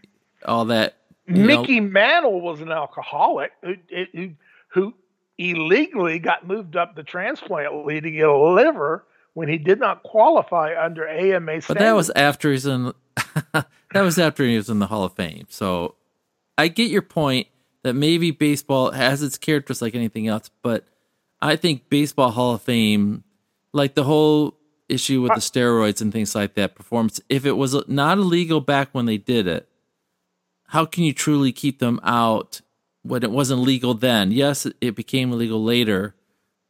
[0.45, 0.97] all that.
[1.27, 1.45] you know.
[1.45, 3.75] Mickey Mantle was an alcoholic who,
[4.13, 4.29] who
[4.69, 4.93] who
[5.37, 10.03] illegally got moved up the transplant lead to get a liver when he did not
[10.03, 11.67] qualify under AMA standards.
[11.67, 12.93] But that was after he's in.
[13.53, 15.45] that was after he was in the Hall of Fame.
[15.49, 15.95] So
[16.57, 17.47] I get your point
[17.83, 20.85] that maybe baseball has its characters like anything else, but
[21.41, 23.23] I think baseball Hall of Fame,
[23.73, 27.19] like the whole issue with the uh, steroids and things like that, performance.
[27.29, 29.67] If it was not illegal back when they did it,
[30.67, 32.61] how can you truly keep them out
[33.01, 34.31] when it wasn't legal then?
[34.31, 36.15] Yes, it became illegal later,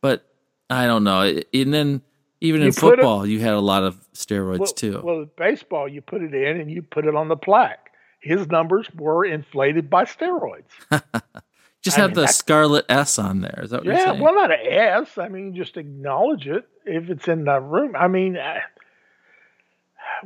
[0.01, 0.25] but
[0.69, 1.21] I don't know.
[1.53, 2.01] And then
[2.41, 5.01] even You in put it- football, you had a lot of steroids well, too.
[5.03, 7.91] Well, baseball, you put it in and you put it on the plaque.
[8.23, 10.63] His numbers were inflated by steroids.
[11.81, 13.59] Just I have mean, the scarlet S on there.
[13.61, 14.15] Is that what you're saying?
[14.15, 15.17] Yeah, well, not an S.
[15.17, 17.93] I mean, just acknowledge it if it's in the room.
[17.93, 18.59] I mean, uh,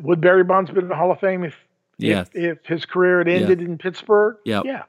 [0.01, 1.55] would Barry Bonds been in the Hall of Fame if
[1.97, 2.29] yes.
[2.35, 4.37] if, if his career had ended in Pittsburgh?
[4.45, 4.65] Yep.
[4.65, 4.83] Yeah.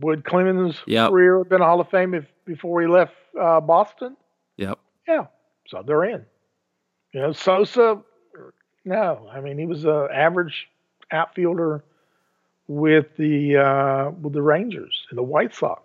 [0.00, 1.08] Would Clemens' Yep.
[1.08, 4.18] career have been a Hall of Fame if before he left uh, Boston?
[4.58, 4.78] Yep.
[5.08, 5.26] Yeah.
[5.68, 6.26] So they're in.
[7.14, 8.02] You know, Sosa,
[8.84, 9.30] no.
[9.32, 10.68] I mean, he was an average
[11.10, 11.82] outfielder
[12.68, 15.82] with the uh, with the Rangers and the White Sox.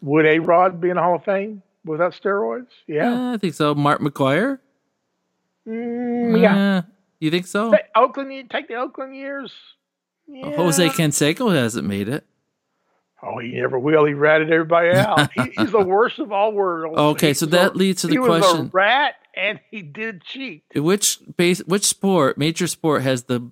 [0.00, 2.66] Would A Rod be in the Hall of Fame without steroids?
[2.88, 3.10] Yeah.
[3.10, 3.74] Yeah, I think so.
[3.74, 4.58] Mark McGwire?
[5.66, 6.78] Mm, yeah.
[6.78, 6.82] Uh,
[7.20, 7.70] you think so?
[7.70, 9.52] Take Oakland, you take the Oakland years.
[10.26, 10.56] Yeah.
[10.56, 12.24] Jose Canseco hasn't made it.
[13.22, 14.04] Oh, he never will.
[14.04, 15.30] He ratted everybody out.
[15.32, 16.98] he, he's the worst of all worlds.
[16.98, 18.70] Okay, so that a- leads to the he was a question.
[18.72, 20.64] rat, and he did cheat.
[20.74, 23.48] Which base which sport, major sport has the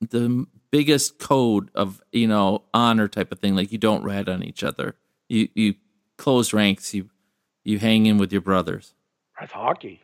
[0.00, 4.42] the biggest code of, you know, honor type of thing like you don't rat on
[4.42, 4.96] each other.
[5.28, 5.74] You you
[6.16, 7.10] close ranks, you
[7.64, 8.94] you hang in with your brothers.
[9.38, 10.02] That's hockey.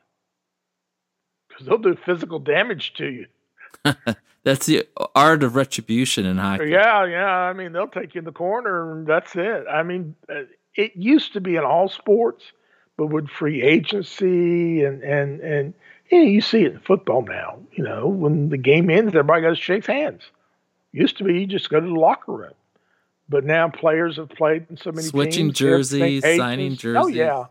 [1.48, 3.26] Because they'll do physical damage to you.
[4.44, 6.68] That's the art of retribution in hockey.
[6.68, 7.26] Yeah, yeah.
[7.26, 9.64] I mean, they'll take you in the corner, and that's it.
[9.70, 10.42] I mean, uh,
[10.74, 12.44] it used to be in all sports,
[12.98, 15.74] but with free agency and and and
[16.10, 17.58] yeah, you see it in football now.
[17.72, 20.22] You know, when the game ends, everybody goes shakes hands.
[20.94, 22.54] Used to be you just go to the locker room,
[23.28, 26.72] but now players have played in so many Switching teams, they have to jerseys, signing
[26.72, 26.84] agents.
[26.84, 27.16] Oh jerseys.
[27.16, 27.44] yeah,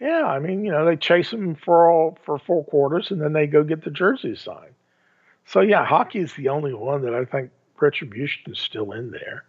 [0.00, 0.24] yeah.
[0.26, 3.46] I mean, you know, they chase them for all for four quarters, and then they
[3.48, 4.74] go get the jerseys signed.
[5.44, 9.44] So yeah, hockey is the only one that I think retribution is still in there.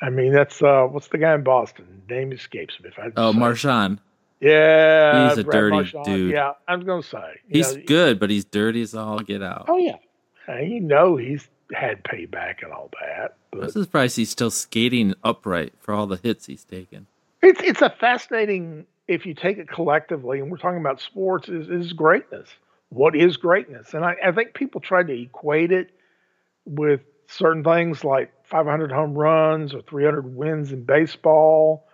[0.00, 2.02] I mean, that's uh, what's the guy in Boston?
[2.10, 2.88] Name escapes me.
[2.88, 4.00] If I Oh, say- Marchand.
[4.40, 6.32] Yeah, He's a Brad dirty dude.
[6.32, 9.66] Yeah, I'm gonna say He's know, good, but he's dirty as all get out.
[9.68, 9.98] Oh yeah,
[10.48, 13.36] and you know he's had payback and all that.
[13.52, 17.06] I'm But surprised he's still skating upright for all the hits he's taken.
[17.42, 21.68] it's it's a fascinating if you take it collectively, and we're talking about sports is
[21.68, 22.48] is greatness.
[22.90, 23.94] What is greatness?
[23.94, 25.90] And I, I think people try to equate it
[26.66, 31.86] with certain things like 500 home runs or 300 wins in baseball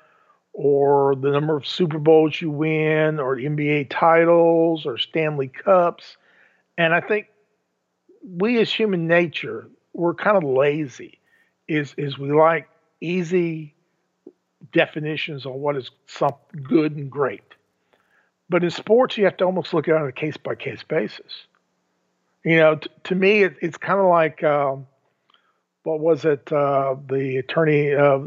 [0.53, 6.17] or the number of Super Bowls you win or NBA titles or Stanley Cups.
[6.77, 7.29] And I think
[8.23, 11.19] we as human nature, we're kind of lazy.
[11.67, 12.69] Is is we like
[13.01, 13.75] easy
[14.73, 17.43] definitions on what is something good and great.
[18.49, 20.83] But in sports, you have to almost look at it on a case by case
[20.83, 21.33] basis.
[22.45, 24.87] You know, t- to me, it, it's kind of like um,
[25.83, 26.51] what was it?
[26.51, 28.19] Uh, the attorney, uh,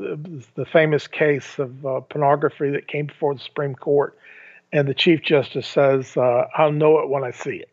[0.55, 4.17] the famous case of uh, pornography that came before the Supreme Court,
[4.71, 7.71] and the Chief Justice says, uh, "I'll know it when I see it,"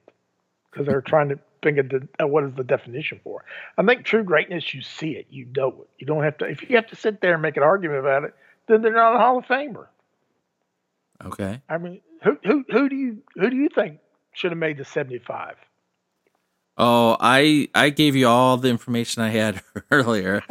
[0.71, 3.45] because they're trying to think of the, uh, what is the definition for.
[3.77, 5.89] I think true greatness, you see it, you know it.
[5.99, 6.47] You don't have to.
[6.47, 8.35] If you have to sit there and make an argument about it,
[8.67, 9.87] then they're not a Hall of Famer.
[11.25, 11.61] Okay.
[11.69, 13.99] I mean, who who who do you who do you think
[14.33, 15.57] should have made the seventy five?
[16.77, 20.43] Oh, I I gave you all the information I had earlier.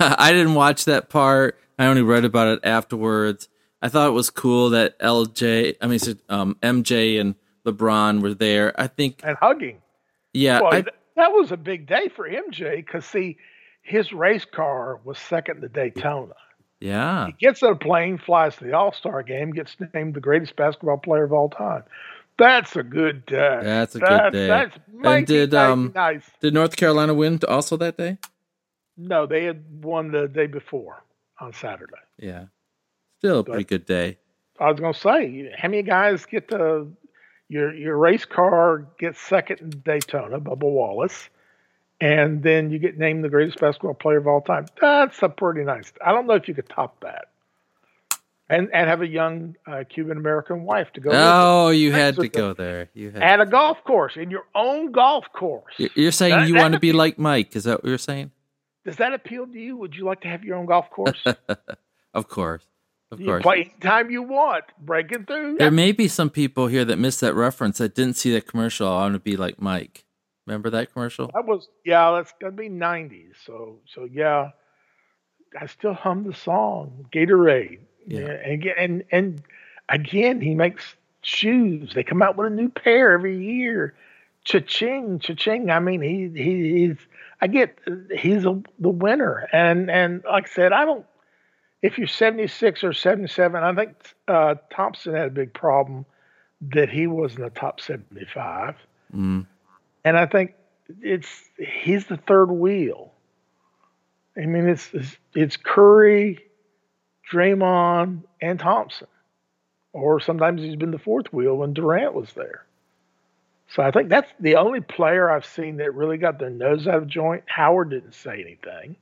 [0.00, 1.58] I didn't watch that part.
[1.78, 3.48] I only read about it afterwards.
[3.82, 8.78] I thought it was cool that LJ, I mean, um, MJ and LeBron were there.
[8.80, 9.80] I think, and hugging.
[10.36, 10.84] Yeah, Well, I,
[11.16, 13.38] that was a big day for MJ because see,
[13.82, 16.34] his race car was second to Daytona.
[16.80, 20.20] yeah, He gets on a plane, flies to the All Star game, gets named the
[20.20, 21.84] greatest basketball player of all time.
[22.38, 23.60] That's a good day.
[23.62, 24.46] That's a good day.
[24.46, 26.22] That's mighty, did, um, nice.
[26.40, 28.18] Did North Carolina win also that day?
[28.98, 31.02] No, they had won the day before
[31.40, 31.92] on Saturday.
[32.18, 32.46] Yeah,
[33.18, 34.18] still a pretty good day.
[34.58, 36.88] I was going to say, how many guys get to
[37.48, 41.28] your your race car gets second in Daytona, Bubba Wallace,
[42.00, 44.66] and then you get named the greatest basketball player of all time.
[44.80, 45.92] That's a pretty nice.
[46.04, 47.28] I don't know if you could top that.
[48.48, 52.28] And and have a young uh, Cuban American wife to go Oh, you had to
[52.28, 52.90] go there.
[52.94, 53.22] You had.
[53.22, 55.74] at a golf course in your own golf course.
[55.78, 57.56] You're- You're saying That- you want to be- like Mike?
[57.56, 58.30] Is that what you're saying?
[58.84, 59.76] Does that appeal to you?
[59.78, 61.24] Would you like to have your own golf course?
[62.14, 62.64] Of course,
[63.10, 63.42] of course.
[63.42, 65.58] play anytime you want, breaking through.
[65.58, 68.88] There may be some people here that missed that reference that didn't see that commercial.
[68.88, 70.04] I want to be like Mike.
[70.46, 71.30] Remember that commercial?
[71.34, 73.34] That was yeah, that's gonna be nineties.
[73.44, 74.50] So so yeah.
[75.58, 77.80] I still hum the song Gatorade.
[78.06, 78.20] Yeah.
[78.20, 79.42] Yeah, and again, and and
[79.88, 81.92] again, he makes shoes.
[81.94, 83.94] They come out with a new pair every year.
[84.44, 85.70] Cha-ching, cha-ching.
[85.70, 86.96] I mean, he, he he's.
[87.40, 87.78] I get
[88.14, 91.06] he's a, the winner, and and like I said, I don't.
[91.86, 93.94] If you're 76 or 77, I think
[94.26, 96.04] uh, Thompson had a big problem
[96.72, 98.74] that he wasn't a top 75,
[99.14, 99.46] Mm.
[100.04, 100.54] and I think
[101.00, 103.12] it's he's the third wheel.
[104.36, 106.40] I mean, it's it's, it's Curry,
[107.32, 109.06] Draymond, and Thompson,
[109.92, 112.66] or sometimes he's been the fourth wheel when Durant was there.
[113.68, 116.96] So I think that's the only player I've seen that really got their nose out
[116.96, 117.44] of joint.
[117.46, 118.96] Howard didn't say anything,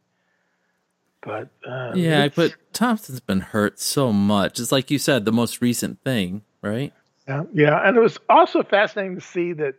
[1.25, 4.61] but uh, Yeah, it's- but Thompson's been hurt so much.
[4.61, 6.93] It's like you said, the most recent thing, right?
[7.27, 9.75] Yeah, yeah, and it was also fascinating to see that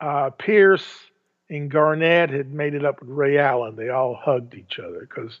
[0.00, 0.84] uh, Pierce
[1.48, 3.76] and Garnett had made it up with Ray Allen.
[3.76, 5.38] They all hugged each other because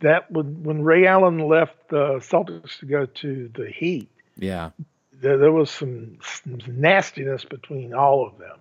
[0.00, 4.70] that when when Ray Allen left the Celtics to go to the Heat, Yeah.
[5.12, 8.58] there, there was some, some nastiness between all of them.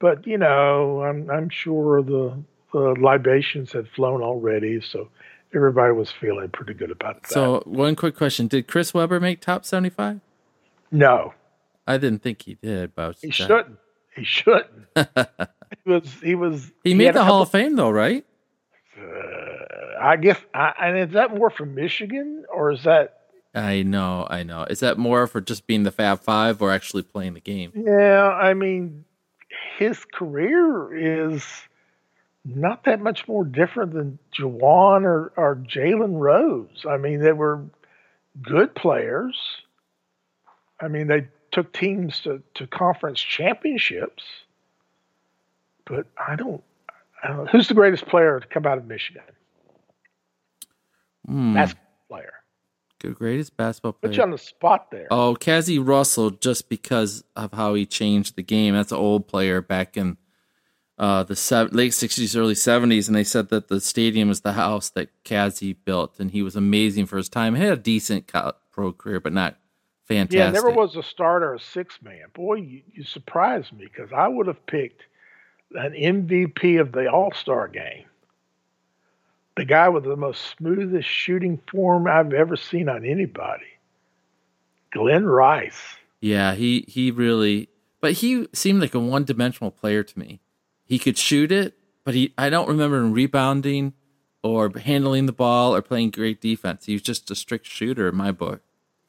[0.00, 2.36] But you know, I'm I'm sure the
[2.72, 5.08] the libations had flown already, so
[5.54, 7.30] everybody was feeling pretty good about that.
[7.32, 10.20] So, one quick question: Did Chris Webber make top seventy-five?
[10.90, 11.34] no,
[11.86, 13.78] I didn't think he did, but he just- shouldn't.
[14.14, 14.88] He shouldn't.
[14.96, 18.24] he was he was He made the Hall of Fame, though, right?
[19.00, 19.04] Uh,
[20.00, 23.14] I guess, I, and is that more for Michigan or is that?
[23.54, 24.64] I know, I know.
[24.64, 27.72] Is that more for just being the Fab Five or actually playing the game?
[27.74, 29.04] Yeah, I mean,
[29.78, 31.44] his career is
[32.56, 36.84] not that much more different than Juwan or, or Jalen Rose.
[36.88, 37.64] I mean, they were
[38.42, 39.36] good players.
[40.80, 44.22] I mean, they took teams to, to conference championships.
[45.84, 46.62] But I don't,
[47.22, 47.46] I don't know.
[47.46, 49.22] Who's the greatest player to come out of Michigan?
[51.26, 51.54] Hmm.
[51.54, 52.32] Basketball player.
[53.00, 55.06] Good, greatest basketball Put you on the spot there.
[55.10, 58.74] Oh, Cazzie Russell, just because of how he changed the game.
[58.74, 60.16] That's an old player back in
[60.98, 64.54] uh, the sev- late '60s, early '70s, and they said that the stadium is the
[64.54, 67.54] house that Cazzie built, and he was amazing for his time.
[67.54, 68.30] He had a decent
[68.72, 69.56] pro career, but not
[70.06, 70.38] fantastic.
[70.38, 72.24] Yeah, never was a starter, a six man.
[72.34, 75.02] Boy, you, you surprised me because I would have picked
[75.72, 78.04] an MVP of the All Star game.
[79.56, 83.66] The guy with the most smoothest shooting form I've ever seen on anybody.
[84.92, 85.96] Glen Rice.
[86.20, 87.68] Yeah, he he really,
[88.00, 90.40] but he seemed like a one dimensional player to me.
[90.88, 91.74] He could shoot it,
[92.04, 93.92] but he I don't remember him rebounding
[94.42, 96.86] or handling the ball or playing great defense.
[96.86, 98.62] He was just a strict shooter in my book.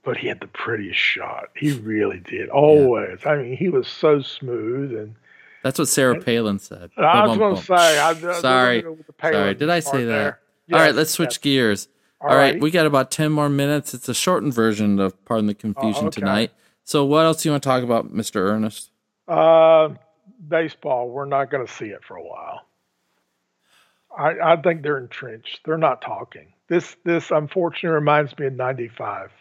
[0.04, 1.50] But he had the prettiest shot.
[1.56, 2.50] He really did.
[2.50, 3.20] Always.
[3.26, 4.94] I mean, he was so smooth.
[4.98, 5.15] And
[5.62, 6.92] That's what Sarah Palin said.
[6.98, 8.84] I was going to say, I, I Sorry.
[9.22, 10.06] Sorry, did I say that?
[10.06, 10.39] there.
[10.74, 11.38] All right, let's switch yes.
[11.38, 11.88] gears.
[12.22, 12.62] All right, Alrighty.
[12.62, 13.94] we got about 10 more minutes.
[13.94, 16.20] It's a shortened version of Pardon the Confusion Oh, okay.
[16.22, 16.52] tonight.
[16.84, 18.38] So, what else do you want to talk about, Mr.
[18.38, 18.92] Ernest?
[19.28, 19.89] Uh,
[20.47, 22.62] baseball, we're not going to see it for a while.
[24.17, 25.62] I, I think they're entrenched.
[25.65, 26.54] They're not talking.
[26.67, 29.32] This this unfortunately reminds me of '95.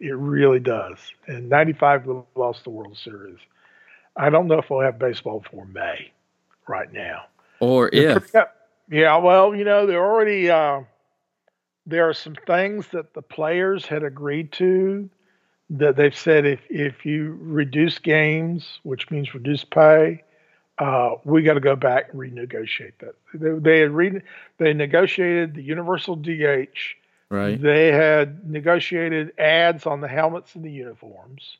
[0.00, 0.98] It really does.
[1.26, 3.38] And '95 we lost the World Series.
[4.16, 6.12] I don't know if we'll have baseball before May.
[6.68, 7.24] Right now.
[7.60, 8.32] Or if.
[8.90, 10.82] Yeah, well, you know, they're already uh,
[11.86, 15.08] there are some things that the players had agreed to
[15.72, 20.22] that they've said if if you reduce games, which means reduce pay,
[20.78, 23.14] uh, we got to go back and renegotiate that.
[23.34, 24.22] They, they had re-
[24.58, 26.96] they negotiated the universal DH.
[27.30, 27.60] Right.
[27.60, 31.56] They had negotiated ads on the helmets and the uniforms.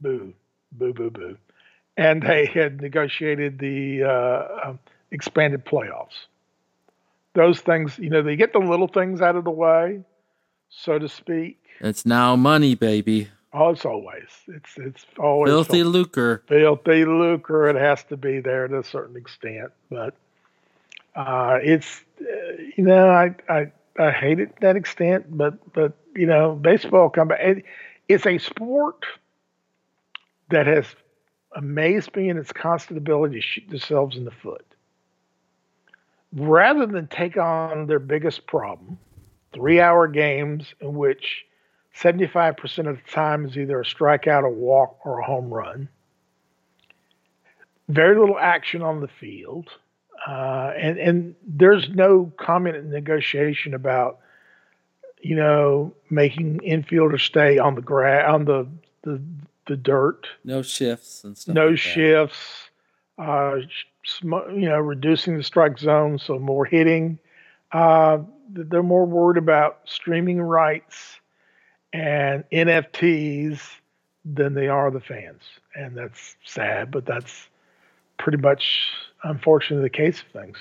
[0.00, 0.34] Boo,
[0.72, 1.38] boo, boo, boo.
[1.96, 4.78] And they had negotiated the uh, um,
[5.10, 6.26] expanded playoffs.
[7.34, 10.00] Those things, you know, they get the little things out of the way,
[10.68, 11.61] so to speak.
[11.80, 13.28] It's now money, baby.
[13.52, 14.28] Oh, it's always.
[14.48, 16.42] It's it's always Filthy lucre.
[16.46, 17.68] filthy lucre.
[17.68, 20.14] It has to be there to a certain extent, but
[21.14, 25.92] uh, it's uh, you know I, I I hate it to that extent, but but
[26.14, 27.40] you know baseball come back.
[27.40, 27.64] It,
[28.08, 29.04] it's a sport
[30.50, 30.86] that has
[31.54, 34.64] amazed me in its constant ability to shoot themselves in the foot.
[36.34, 38.98] Rather than take on their biggest problem,
[39.52, 41.44] three-hour games in which
[41.94, 45.88] 75% of the time is either a strikeout, a walk, or a home run.
[47.88, 49.68] Very little action on the field.
[50.26, 54.20] Uh, and, and there's no comment in negotiation about,
[55.20, 58.66] you know, making infielders stay on the grass, on the,
[59.02, 59.20] the,
[59.66, 61.54] the dirt, No shifts and stuff.
[61.54, 62.70] no like shifts,
[63.18, 63.56] uh,
[64.04, 67.18] sm- you know, reducing the strike zone, so more hitting.
[67.72, 68.18] Uh,
[68.48, 71.18] they're more worried about streaming rights
[71.92, 73.60] and NFTs
[74.24, 75.42] than they are the fans,
[75.74, 77.48] and that's sad, but that's
[78.18, 78.88] pretty much
[79.24, 80.56] unfortunately the case of things.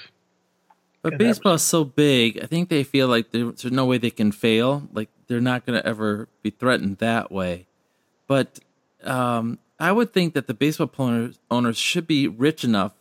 [1.04, 2.40] But baseball is so big.
[2.44, 4.88] I think they feel like there's no way they can fail.
[4.94, 7.66] Like they're not going to ever be threatened that way.
[8.28, 8.60] But
[9.04, 12.94] um, I would think that the baseball owners, owners should be rich enough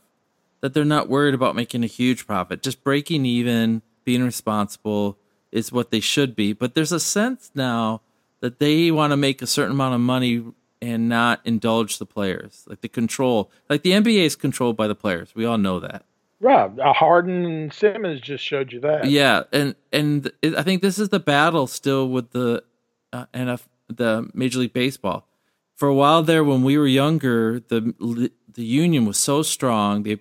[0.61, 2.63] that they're not worried about making a huge profit.
[2.63, 5.19] Just breaking even, being responsible
[5.53, 6.53] is what they should be.
[6.53, 8.01] But there's a sense now
[8.41, 10.45] that they want to make a certain amount of money
[10.83, 12.65] and not indulge the players.
[12.67, 15.35] Like the control, like the NBA is controlled by the players.
[15.35, 16.05] We all know that.
[16.41, 16.71] Right.
[16.79, 19.07] Uh, Harden and Simmons just showed you that.
[19.07, 22.65] Yeah, and and it, I think this is the battle still with the
[23.13, 25.29] uh, NF, the Major League Baseball.
[25.77, 30.03] For a while there, when we were younger, the the union was so strong.
[30.03, 30.19] They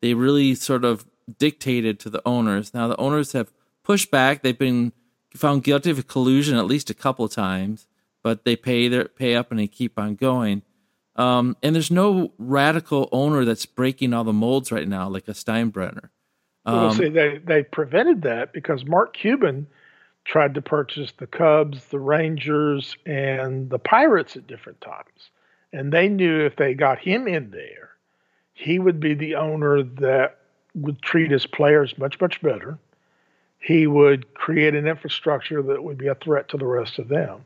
[0.00, 1.06] they really sort of
[1.38, 2.72] dictated to the owners.
[2.72, 3.52] Now the owners have
[3.82, 4.42] pushed back.
[4.42, 4.92] They've been
[5.38, 7.86] found guilty of collusion at least a couple of times,
[8.22, 10.62] but they pay their pay up and they keep on going.
[11.16, 15.32] Um, and there's no radical owner that's breaking all the molds right now, like a
[15.32, 16.10] Steinbrenner.
[16.64, 19.66] Um, well, see, they they prevented that because Mark Cuban
[20.24, 25.30] tried to purchase the Cubs, the Rangers, and the Pirates at different times,
[25.72, 27.90] and they knew if they got him in there,
[28.52, 30.38] he would be the owner that
[30.74, 32.78] would treat his players much much better.
[33.58, 37.44] He would create an infrastructure that would be a threat to the rest of them.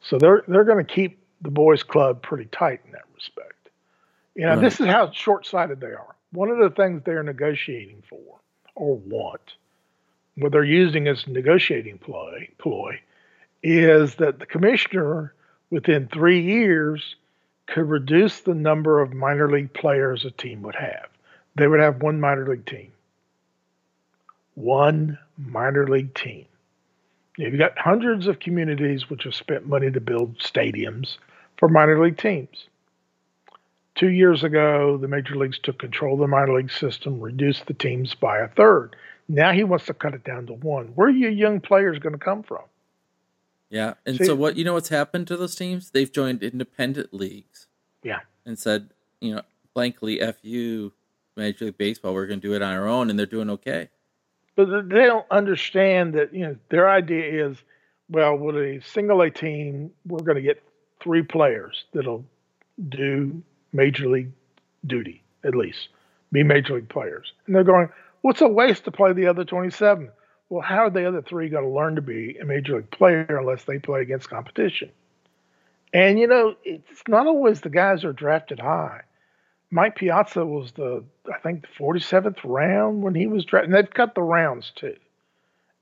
[0.00, 3.54] So they're they're going to keep the boys' club pretty tight in that respect.
[4.34, 4.60] You know, right.
[4.60, 6.14] this is how short sighted they are.
[6.32, 8.18] One of the things they're negotiating for
[8.74, 9.54] or want,
[10.36, 13.00] what they're using as negotiating ploy, ploy,
[13.62, 15.34] is that the commissioner
[15.70, 17.16] within three years
[17.66, 21.08] could reduce the number of minor league players a team would have.
[21.56, 22.92] They would have one minor league team.
[24.58, 26.46] One minor league team.
[27.36, 31.18] You've got hundreds of communities which have spent money to build stadiums
[31.56, 32.66] for minor league teams.
[33.94, 37.74] Two years ago, the major leagues took control of the minor league system, reduced the
[37.74, 38.96] teams by a third.
[39.28, 40.86] Now he wants to cut it down to one.
[40.96, 42.62] Where are your young players going to come from?
[43.70, 44.56] Yeah, and See, so what?
[44.56, 45.90] You know what's happened to those teams?
[45.90, 47.68] They've joined independent leagues.
[48.02, 48.90] Yeah, and said,
[49.20, 49.42] you know,
[49.74, 50.94] blankly, "F you,
[51.36, 52.14] Major League Baseball.
[52.14, 53.90] We're going to do it on our own," and they're doing okay.
[54.58, 56.34] But they don't understand that.
[56.34, 57.56] You know, their idea is,
[58.10, 60.60] well, with a single A team, we're going to get
[61.00, 62.24] three players that'll
[62.88, 63.40] do
[63.72, 64.32] major league
[64.84, 65.90] duty at least,
[66.32, 67.32] be major league players.
[67.46, 67.88] And they're going,
[68.22, 70.10] what's a waste to play the other 27?
[70.48, 73.38] Well, how are the other three going to learn to be a major league player
[73.38, 74.90] unless they play against competition?
[75.94, 79.02] And you know, it's not always the guys who are drafted high.
[79.70, 83.70] Mike Piazza was the, I think, the 47th round when he was drafted.
[83.70, 84.96] And they've cut the rounds too.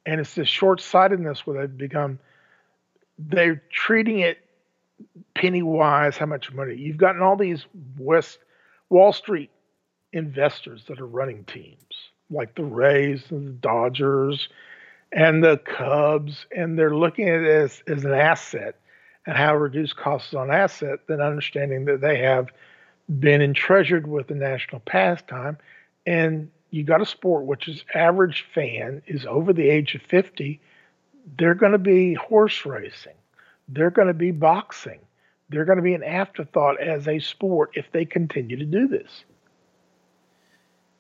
[0.05, 2.19] And it's this short sightedness where they've become,
[3.19, 4.39] they're treating it
[5.35, 7.67] penny wise how much money you've gotten all these
[7.99, 8.39] West
[8.89, 9.51] Wall Street
[10.13, 11.77] investors that are running teams
[12.31, 14.49] like the Rays and the Dodgers
[15.13, 18.77] and the Cubs, and they're looking at it as, as an asset
[19.27, 22.49] and how to reduce costs on asset, than understanding that they have
[23.09, 25.59] been entreasured with the national pastime.
[26.07, 30.61] And you got a sport which is average fan is over the age of 50,
[31.39, 33.15] they're going to be horse racing
[33.69, 35.01] they're going to be boxing.
[35.49, 39.25] They're going to be an afterthought as a sport if they continue to do this.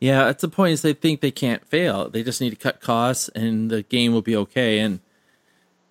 [0.00, 2.08] Yeah, at the point is they think they can't fail.
[2.10, 4.78] They just need to cut costs, and the game will be okay.
[4.78, 5.00] And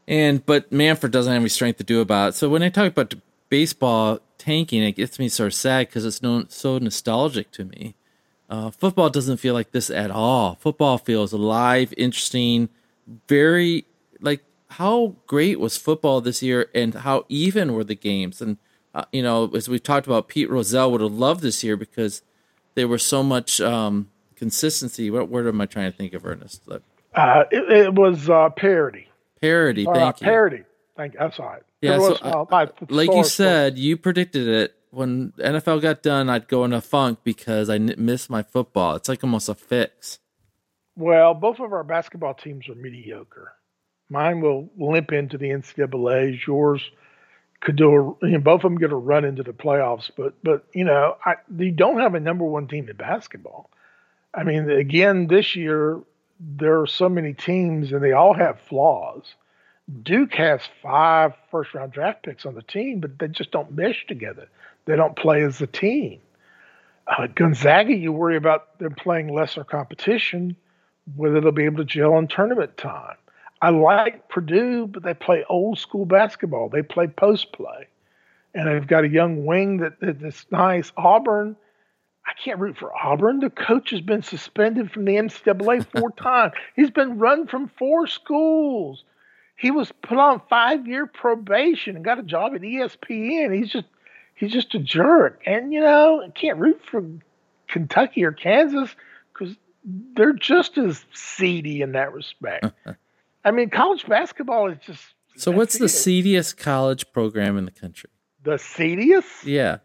[0.08, 2.36] and but Manfred doesn't have any strength to do about it.
[2.36, 3.16] So when I talk about
[3.50, 7.96] baseball tanking, it gets me sort of sad because it's no, so nostalgic to me.
[8.50, 10.56] Uh, football doesn't feel like this at all.
[10.56, 12.70] Football feels alive, interesting,
[13.28, 13.86] very
[14.22, 18.42] like how great was football this year and how even were the games?
[18.42, 18.58] And
[18.94, 22.22] uh, you know as we've talked about pete rozelle would have loved this year because
[22.76, 25.10] there was so much um, consistency.
[25.10, 26.64] What word am i trying to think of ernest?
[27.14, 29.08] Uh, it, it, was uh, parody
[29.42, 30.26] parody thank you.
[30.26, 30.64] parody
[30.96, 35.32] thank you that's all right yeah so, uh, like you said you predicted it when
[35.38, 39.24] nfl got done i'd go in a funk because i missed my football it's like
[39.24, 40.20] almost a fix
[40.96, 43.54] well both of our basketball teams are mediocre
[44.10, 46.46] Mine will limp into the NCAA's.
[46.46, 46.92] Yours
[47.62, 50.12] could do a, you know, both of them get a run into the playoffs.
[50.16, 53.70] But but you know, I, you don't have a number one team in basketball.
[54.34, 56.02] I mean, again, this year
[56.40, 59.36] there are so many teams and they all have flaws.
[60.02, 64.06] Duke has five first round draft picks on the team, but they just don't mesh
[64.08, 64.48] together.
[64.86, 66.20] They don't play as a team.
[67.08, 70.56] Uh, Gonzaga, you worry about them playing lesser competition
[71.16, 73.16] whether they'll be able to gel in tournament time.
[73.62, 76.70] I like Purdue, but they play old school basketball.
[76.70, 77.88] They play post play,
[78.54, 80.92] and they've got a young wing that, that that's nice.
[80.98, 81.56] Auburn,
[82.26, 83.40] I can't root for Auburn.
[83.40, 86.54] The coach has been suspended from the NCAA four times.
[86.76, 89.04] He's been run from four schools.
[89.58, 93.56] He was put on five year probation and got a job at ESPN.
[93.56, 93.88] He's just
[94.36, 95.42] he's just a jerk.
[95.46, 97.04] And you know, I can't root for
[97.68, 98.94] Kentucky or Kansas
[99.34, 99.56] because
[100.16, 102.66] they're just as seedy in that respect.
[103.46, 105.04] I mean, college basketball is just.
[105.38, 108.10] So, what's the seediest college program in the country?
[108.44, 109.46] The seediest?
[109.46, 109.80] Yeah,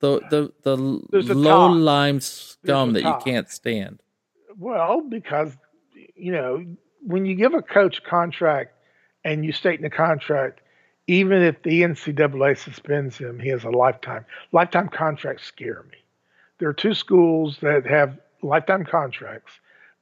[0.00, 0.20] the
[0.60, 4.00] the the low lime scum that you can't stand.
[4.58, 5.56] Well, because
[6.14, 6.64] you know
[7.04, 8.74] when you give a coach a contract
[9.24, 10.60] and you state in the contract,
[11.06, 14.24] even if the NCAA suspends him, he has a lifetime.
[14.52, 15.98] Lifetime contracts scare me.
[16.58, 19.52] There are two schools that have lifetime contracts.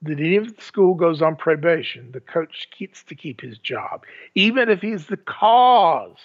[0.03, 4.05] That if the school goes on probation, the coach gets to keep his job,
[4.35, 6.17] even if he's the cause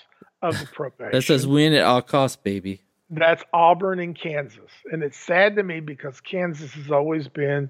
[0.42, 1.12] of the probation.
[1.12, 2.82] that says win at all costs, baby.
[3.10, 7.70] That's Auburn and Kansas, and it's sad to me because Kansas has always been,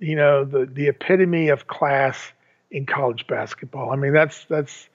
[0.00, 2.32] you know, the the epitome of class
[2.74, 3.92] in college basketball.
[3.92, 4.88] I mean, that's that's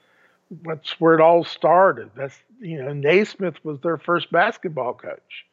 [0.62, 2.10] that's where it all started.
[2.14, 5.46] That's you know, Naismith was their first basketball coach.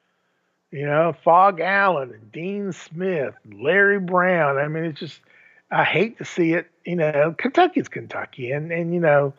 [0.70, 4.58] You know, Phog Allen and Dean Smith, and Larry Brown.
[4.58, 5.22] I mean, it's just
[5.72, 6.70] I hate to see it.
[6.86, 9.34] You know, Kentucky's Kentucky, and and you know,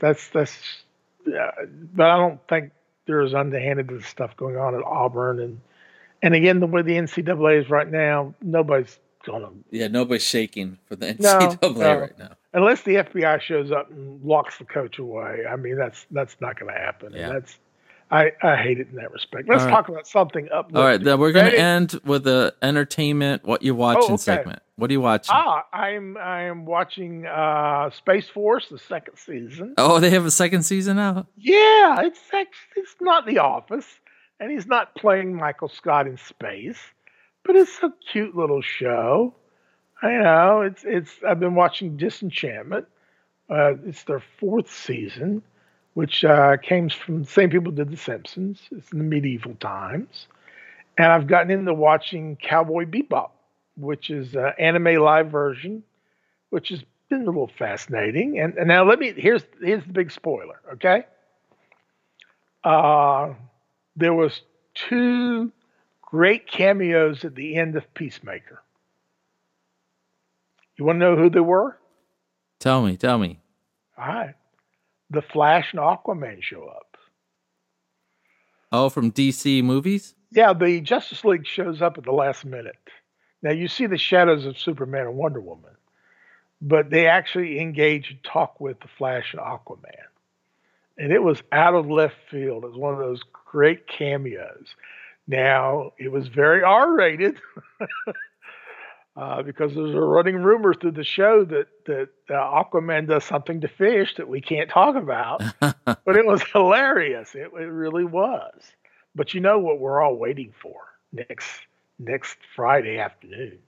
[0.00, 0.82] that's that's.
[1.26, 1.52] Uh,
[1.94, 2.72] but I don't think
[3.06, 5.60] there's underhanded stuff going on at Auburn, and
[6.20, 9.50] and again, the way the NCAA is right now, nobody's gonna.
[9.70, 12.00] Yeah, nobody's shaking for the NCAA no, no.
[12.00, 12.30] right now.
[12.52, 16.58] Unless the FBI shows up and locks the coach away, I mean that's that's not
[16.58, 17.12] going to happen.
[17.12, 17.26] Yeah.
[17.26, 17.58] And that's
[18.10, 19.48] I, I hate it in that respect.
[19.48, 20.70] Let's talk about something up.
[20.74, 23.44] All right, then we're going to end with the entertainment.
[23.44, 24.22] What you're watching oh, okay.
[24.22, 24.62] segment.
[24.76, 25.34] What are you watching?
[25.34, 29.74] Ah, I'm I am watching uh, Space Force, the second season.
[29.78, 31.26] Oh, they have a second season now.
[31.36, 32.20] Yeah, it's
[32.76, 33.86] it's not The Office,
[34.38, 36.78] and he's not playing Michael Scott in space
[37.44, 39.34] but it's a cute little show.
[40.02, 41.12] I know it's it's.
[41.26, 42.86] I've been watching Disenchantment.
[43.48, 45.42] Uh, it's their fourth season,
[45.94, 48.60] which uh, came from the same people did The Simpsons.
[48.70, 50.26] It's in the medieval times,
[50.98, 53.30] and I've gotten into watching Cowboy Bebop,
[53.76, 55.82] which is an anime live version,
[56.50, 58.38] which has been a little fascinating.
[58.38, 60.60] And, and now let me here's here's the big spoiler.
[60.74, 61.04] Okay,
[62.64, 63.34] uh,
[63.96, 64.40] there was
[64.74, 65.52] two
[66.14, 68.62] great cameos at the end of Peacemaker.
[70.78, 71.76] You want to know who they were?
[72.60, 73.40] Tell me, tell me.
[73.98, 74.34] All right.
[75.10, 76.96] The Flash and Aquaman show up.
[78.70, 80.14] Oh, from DC movies?
[80.30, 82.76] Yeah, the Justice League shows up at the last minute.
[83.42, 85.74] Now you see the shadows of Superman and Wonder Woman,
[86.62, 90.06] but they actually engage and talk with the Flash and Aquaman.
[90.96, 92.62] And it was out of left field.
[92.62, 94.76] It was one of those great cameos.
[95.26, 97.40] Now, it was very R rated
[99.16, 103.60] uh, because there's a running rumor through the show that, that uh, Aquaman does something
[103.62, 105.42] to fish that we can't talk about.
[105.60, 107.34] but it was hilarious.
[107.34, 108.60] It, it really was.
[109.14, 110.76] But you know what we're all waiting for
[111.12, 111.48] next
[111.98, 113.58] next Friday afternoon.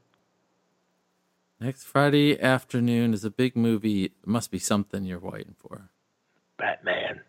[1.60, 4.04] Next Friday afternoon is a big movie.
[4.04, 5.88] It must be something you're waiting for.
[6.58, 7.20] Batman.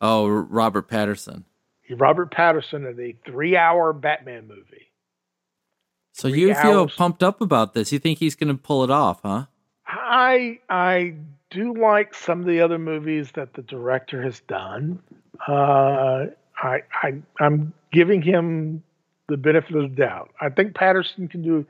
[0.00, 1.44] Oh, Robert Pattinson.
[1.90, 4.90] Robert Pattinson in a three-hour Batman movie.
[6.12, 6.62] So three you hours.
[6.62, 7.92] feel pumped up about this?
[7.92, 9.46] You think he's going to pull it off, huh?
[9.86, 11.14] I I
[11.50, 15.00] do like some of the other movies that the director has done.
[15.46, 16.26] Uh,
[16.62, 18.82] I, I I'm giving him
[19.28, 20.30] the benefit of the doubt.
[20.40, 21.66] I think Pattinson can do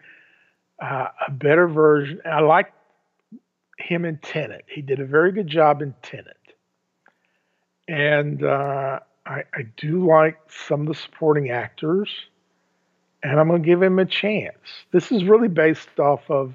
[0.82, 2.20] uh, a better version.
[2.24, 2.72] I like
[3.78, 4.64] him in Tenet.
[4.68, 6.36] He did a very good job in Tenet,
[7.88, 12.10] and uh, I, I do like some of the supporting actors,
[13.22, 14.58] and I'm going to give him a chance.
[14.92, 16.54] This is really based off of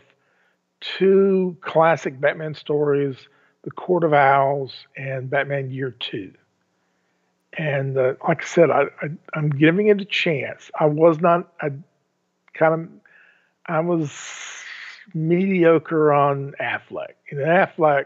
[0.82, 3.16] two classic Batman stories
[3.64, 6.34] The Court of Owls and Batman Year Two.
[7.58, 10.70] And uh, like I said, I, I, am giving it a chance.
[10.80, 11.72] I was not, I
[12.54, 12.88] kind of,
[13.66, 14.12] I was
[15.14, 17.16] mediocre on Affleck.
[17.32, 18.06] And Affleck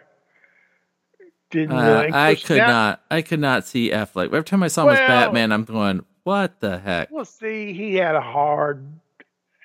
[1.53, 3.01] didn't uh, I could not.
[3.09, 4.25] I could not see Affleck.
[4.25, 7.73] Every time I saw him well, as Batman, I'm going, "What the heck?" Well, see,
[7.73, 8.85] he had a hard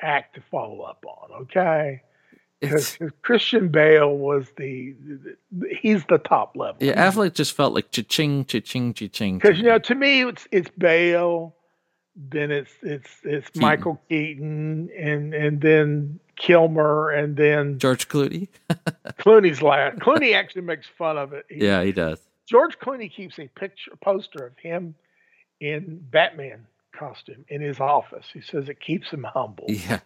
[0.01, 1.43] act to follow up on.
[1.43, 2.03] Okay,
[2.61, 4.95] because Christian Bale was the,
[5.51, 6.77] the, he's the top level.
[6.81, 9.39] Yeah, Affleck just felt like cha-ching, cha-ching, cha-ching.
[9.39, 11.55] Because you know, to me, it's it's Bale,
[12.19, 13.63] then it's it's it's Keaton.
[13.63, 18.49] Michael Keaton and and then Kilmer and then George Clooney.
[19.19, 19.99] Clooney's last.
[19.99, 21.47] Clooney actually makes fun of it.
[21.49, 22.21] He, yeah, he does.
[22.47, 24.95] George Clooney keeps a picture, poster of him
[25.61, 28.27] in Batman costume in his office.
[28.33, 29.67] He says it keeps him humble.
[29.69, 30.01] Yeah.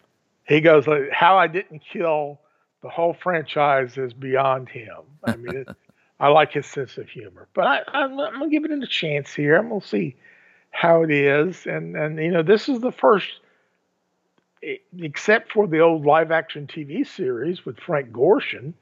[0.46, 2.40] He goes, "How I didn't kill
[2.82, 5.68] the whole franchise is beyond him." I mean, it,
[6.20, 9.32] I like his sense of humor, but I, I'm, I'm gonna give it a chance
[9.32, 9.56] here.
[9.56, 10.16] I'm gonna see
[10.72, 13.28] how it is, and and you know, this is the first,
[14.98, 18.74] except for the old live action TV series with Frank Gorshin,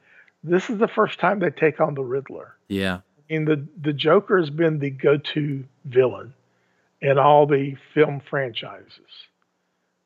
[0.42, 2.56] this is the first time they take on the Riddler.
[2.68, 3.00] Yeah.
[3.28, 6.32] And the the Joker has been the go-to villain
[7.00, 9.26] in all the film franchises.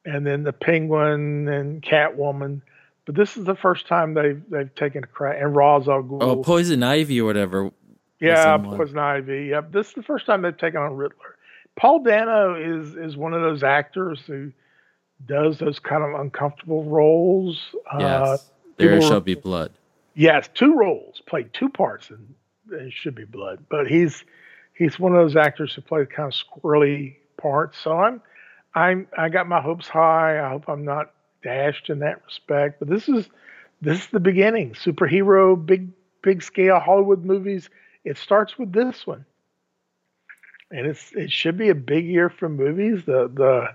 [0.05, 2.61] And then the Penguin and Catwoman.
[3.07, 6.23] But this is the first time they've they've taken a crack and Ra's al Ghul.
[6.23, 7.71] Oh, Poison Ivy or whatever.
[8.21, 9.47] Yeah, Poison Ivy.
[9.51, 9.73] Yep.
[9.73, 11.37] This is the first time they've taken on Riddler.
[11.77, 14.53] Paul Dano is is one of those actors who
[15.27, 17.75] does those kind of uncomfortable roles.
[17.93, 18.29] Uh, yes.
[18.29, 18.37] Uh,
[18.77, 19.73] there shall be blood.
[20.15, 22.35] Yes, two roles, played two parts, and
[22.71, 23.65] it should be blood.
[23.69, 24.25] But he's
[24.75, 27.79] he's one of those actors who plays kind of squirrely parts.
[27.79, 28.23] So I'm
[28.75, 30.45] I'm I got my hopes high.
[30.45, 31.13] I hope I'm not
[31.43, 32.79] dashed in that respect.
[32.79, 33.29] But this is
[33.81, 34.73] this is the beginning.
[34.73, 35.91] Superhero, big
[36.23, 37.71] big scale Hollywood movies.
[38.05, 39.25] It starts with this one,
[40.75, 43.05] and it's it should be a big year for movies.
[43.07, 43.69] The the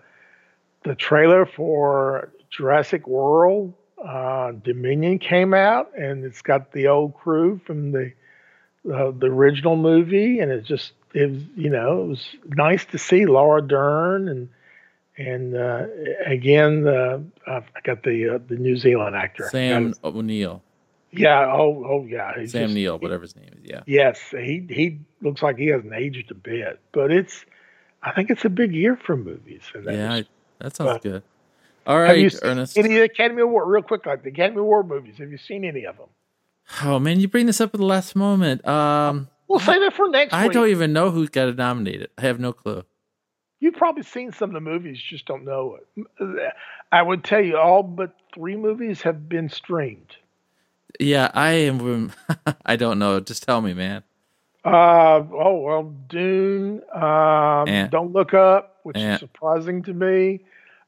[0.83, 3.73] the trailer for Jurassic World
[4.05, 8.11] uh, Dominion came out, and it's got the old crew from the
[8.93, 12.97] uh, the original movie, and it just it was you know it was nice to
[12.97, 14.49] see Laura Dern and
[15.17, 15.85] and uh,
[16.25, 20.61] again uh, I got the uh, the New Zealand actor Sam O'Neill.
[21.11, 21.51] Yeah.
[21.51, 21.83] Oh.
[21.87, 22.05] Oh.
[22.05, 22.33] Yeah.
[22.45, 23.67] Sam just, Neill, whatever his name is.
[23.67, 23.81] Yeah.
[23.87, 24.19] Yes.
[24.31, 27.45] He he looks like he hasn't aged a bit, but it's.
[28.01, 29.63] I think it's a big year for movies.
[29.73, 30.25] That yeah, was,
[30.59, 31.21] that sounds good.
[31.85, 32.77] All right, Ernest.
[32.77, 35.15] Any Academy Award, real quick, like the Academy Award movies.
[35.17, 36.07] Have you seen any of them?
[36.83, 38.65] Oh man, you bring this up at the last moment.
[38.67, 40.33] Um, we'll save it for next.
[40.33, 40.53] I week.
[40.53, 42.09] don't even know who's got to nominate it nominated.
[42.17, 42.83] I have no clue.
[43.59, 46.53] You've probably seen some of the movies, just don't know it.
[46.91, 50.15] I would tell you, all but three movies have been streamed.
[50.99, 52.13] Yeah, I am.
[52.65, 53.19] I don't know.
[53.19, 54.03] Just tell me, man.
[54.65, 56.81] Uh oh well, Dune.
[56.93, 57.87] Um, eh.
[57.87, 59.13] Don't look up, which eh.
[59.13, 60.41] is surprising to me.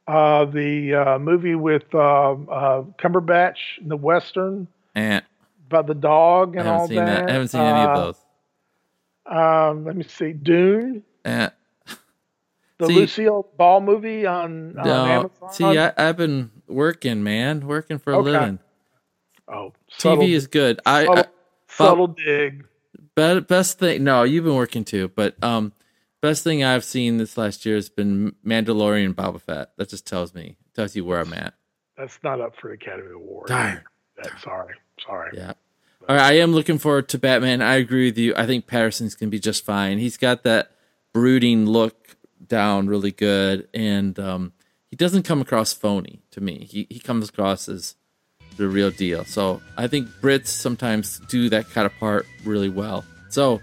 [0.08, 4.68] Uh, the uh, movie with uh, uh, Cumberbatch, in the western.
[4.96, 5.22] Eh
[5.72, 6.96] about the dog and all that.
[6.96, 7.30] that.
[7.30, 8.18] I haven't seen any of uh, those.
[9.26, 11.04] Um, let me see, Dune.
[11.24, 11.50] Uh,
[12.78, 15.54] the see, Lucille Ball movie on, on no, Amazon.
[15.54, 18.32] See, I, have been working, man, working for a okay.
[18.32, 18.60] living.
[19.48, 20.80] Oh, subtle, TV is good.
[20.86, 21.26] I, subtle, I
[21.70, 22.66] subtle dig.
[23.16, 24.04] Best, best thing.
[24.04, 25.74] No, you've been working too, but um,
[26.22, 29.72] best thing I've seen this last year has been Mandalorian Boba Fett.
[29.78, 31.54] That just tells me tells you where I'm at.
[31.98, 33.48] That's not up for the Academy Award.
[33.48, 33.84] Darn.
[34.16, 34.76] That's sorry.
[35.06, 35.32] Sorry.
[35.34, 35.54] Yeah.
[36.08, 37.62] All right, I am looking forward to Batman.
[37.62, 38.34] I agree with you.
[38.36, 40.00] I think Pattinson's gonna be just fine.
[40.00, 40.72] He's got that
[41.14, 44.54] brooding look down really good, and um,
[44.90, 46.66] he doesn't come across phony to me.
[46.70, 47.96] He he comes across as
[48.58, 49.26] the real deal.
[49.26, 53.06] So I think Brits sometimes do that kind of part really well.
[53.30, 53.62] So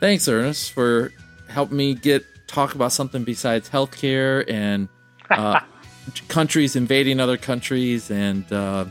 [0.00, 1.12] thanks, Ernest, for
[1.48, 4.88] helping me get talk about something besides healthcare and
[5.30, 5.60] uh,
[6.28, 8.50] countries invading other countries and.
[8.52, 8.86] Uh,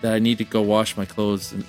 [0.00, 1.64] that I need to go wash my clothes and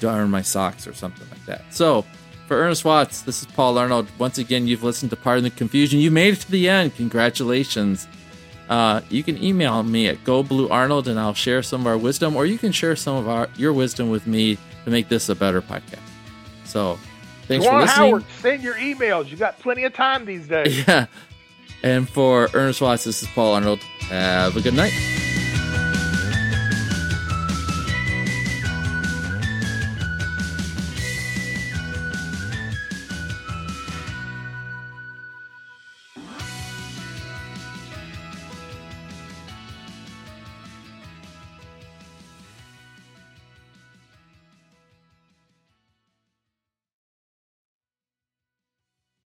[0.00, 1.72] darn my socks or something like that.
[1.72, 2.04] So,
[2.46, 4.08] for Ernest Watts, this is Paul Arnold.
[4.18, 6.00] Once again, you've listened to Pardon the Confusion.
[6.00, 6.96] You made it to the end.
[6.96, 8.08] Congratulations.
[8.70, 12.46] Uh, you can email me at gobluearnold and I'll share some of our wisdom, or
[12.46, 15.60] you can share some of our your wisdom with me to make this a better
[15.60, 15.98] podcast.
[16.64, 16.96] So,
[17.48, 18.10] thanks for listening.
[18.10, 19.28] Howard, send your emails.
[19.28, 20.84] You got plenty of time these days.
[20.88, 21.06] Yeah.
[21.82, 23.80] And for Ernest Watts, this is Paul Arnold.
[24.10, 24.92] Have a good night.